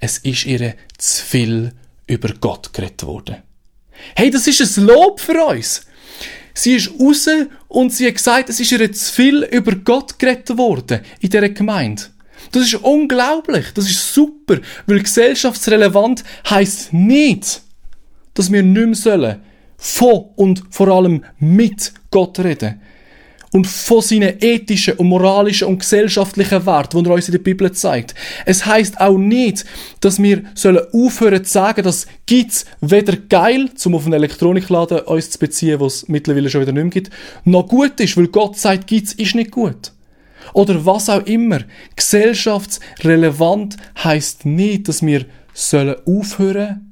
es 0.00 0.18
ist 0.18 0.46
ihr 0.46 0.74
zu 0.98 1.24
viel 1.24 1.72
über 2.06 2.32
Gott 2.40 2.72
geredet 2.72 3.04
worden. 3.04 3.36
Hey, 4.16 4.30
das 4.30 4.46
ist 4.46 4.78
ein 4.78 4.84
Lob 4.84 5.20
für 5.20 5.44
uns. 5.44 5.82
Sie 6.60 6.74
ist 6.74 6.90
raus 7.00 7.26
und 7.68 7.90
sie 7.90 8.06
hat 8.06 8.16
gesagt, 8.16 8.50
es 8.50 8.60
ist 8.60 8.70
ihr 8.70 8.92
zu 8.92 9.14
viel 9.14 9.44
über 9.44 9.74
Gott 9.76 10.18
geredet 10.18 10.58
worden 10.58 11.00
in 11.20 11.30
dieser 11.30 11.48
Gemeinde. 11.48 12.02
Das 12.52 12.64
ist 12.64 12.74
unglaublich, 12.74 13.72
das 13.72 13.86
ist 13.86 14.12
super, 14.12 14.58
weil 14.86 15.00
gesellschaftsrelevant 15.00 16.22
heißt 16.50 16.92
nicht, 16.92 17.62
dass 18.34 18.52
wir 18.52 18.62
nicht 18.62 18.86
mehr 18.86 18.94
sollen 18.94 19.40
von 19.78 20.26
und 20.36 20.62
vor 20.68 20.88
allem 20.88 21.24
mit 21.38 21.94
Gott 22.10 22.38
reden 22.40 22.82
und 23.52 23.66
von 23.66 24.00
seinen 24.00 24.34
ethischen 24.40 24.94
und 24.94 25.08
moralischen 25.08 25.68
und 25.68 25.80
gesellschaftlichen 25.80 26.64
Werten, 26.66 27.02
die 27.02 27.10
er 27.10 27.14
uns 27.14 27.28
in 27.28 27.32
der 27.32 27.40
Bibel 27.40 27.70
zeigt. 27.72 28.14
Es 28.46 28.64
heißt 28.64 29.00
auch 29.00 29.18
nicht, 29.18 29.64
dass 30.00 30.22
wir 30.22 30.44
sollen 30.54 30.86
aufhören 30.92 31.44
zu 31.44 31.52
sagen, 31.52 31.82
dass 31.82 32.06
gibt's 32.26 32.64
weder 32.80 33.16
geil, 33.16 33.70
zum 33.74 33.94
auf 33.96 34.04
einen 34.04 34.14
Elektronikladen 34.14 35.00
uns 35.00 35.30
zu 35.30 35.38
beziehen, 35.38 35.80
was 35.80 35.94
es 35.94 36.08
mittlerweile 36.08 36.48
schon 36.48 36.60
wieder 36.60 36.72
nicht 36.72 36.82
mehr 36.82 36.90
gibt, 36.90 37.10
noch 37.44 37.66
gut 37.66 37.98
ist, 37.98 38.16
weil 38.16 38.28
Gott 38.28 38.56
sagt, 38.56 38.86
gibt's 38.86 39.14
ist 39.14 39.34
nicht 39.34 39.50
gut. 39.50 39.92
Oder 40.52 40.84
was 40.86 41.10
auch 41.10 41.24
immer. 41.26 41.60
Gesellschaftsrelevant 41.96 43.76
heißt 44.02 44.46
nicht, 44.46 44.88
dass 44.88 45.04
wir 45.04 45.26
sollen 45.52 45.96
aufhören, 46.06 46.86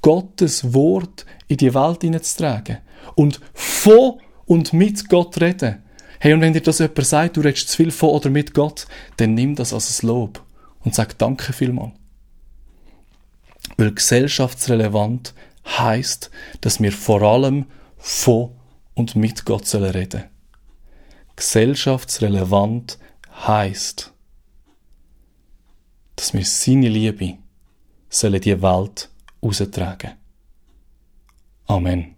Gottes 0.00 0.74
Wort 0.74 1.24
in 1.48 1.56
die 1.56 1.72
Welt 1.74 2.02
hineinzutragen. 2.02 2.78
Und 3.14 3.40
von 3.54 4.20
und 4.46 4.72
mit 4.72 5.08
Gott 5.08 5.40
reden. 5.40 5.82
Hey, 6.20 6.32
und 6.32 6.40
wenn 6.40 6.52
dir 6.52 6.62
das 6.62 6.78
jemand 6.78 7.06
sagt, 7.06 7.36
du 7.36 7.40
redest 7.40 7.68
zu 7.68 7.76
viel 7.76 7.90
von 7.90 8.10
oder 8.10 8.30
mit 8.30 8.54
Gott, 8.54 8.86
dann 9.16 9.34
nimm 9.34 9.54
das 9.54 9.72
als 9.72 10.02
ein 10.02 10.06
Lob 10.06 10.42
und 10.80 10.94
sag 10.94 11.18
Danke 11.18 11.52
vielmal. 11.52 11.92
Weil 13.76 13.92
gesellschaftsrelevant 13.92 15.34
heißt, 15.66 16.30
dass 16.60 16.80
wir 16.80 16.92
vor 16.92 17.22
allem 17.22 17.66
von 17.98 18.52
und 18.94 19.16
mit 19.16 19.44
Gott 19.44 19.66
sollen 19.66 19.90
reden. 19.90 20.24
Gesellschaftsrelevant 21.36 22.98
heißt, 23.46 24.12
dass 26.16 26.32
wir 26.32 26.44
seine 26.44 26.88
Liebe 26.88 27.38
sollen 28.08 28.40
die 28.40 28.62
Welt 28.62 29.10
austragen. 29.40 30.12
Amen. 31.66 32.13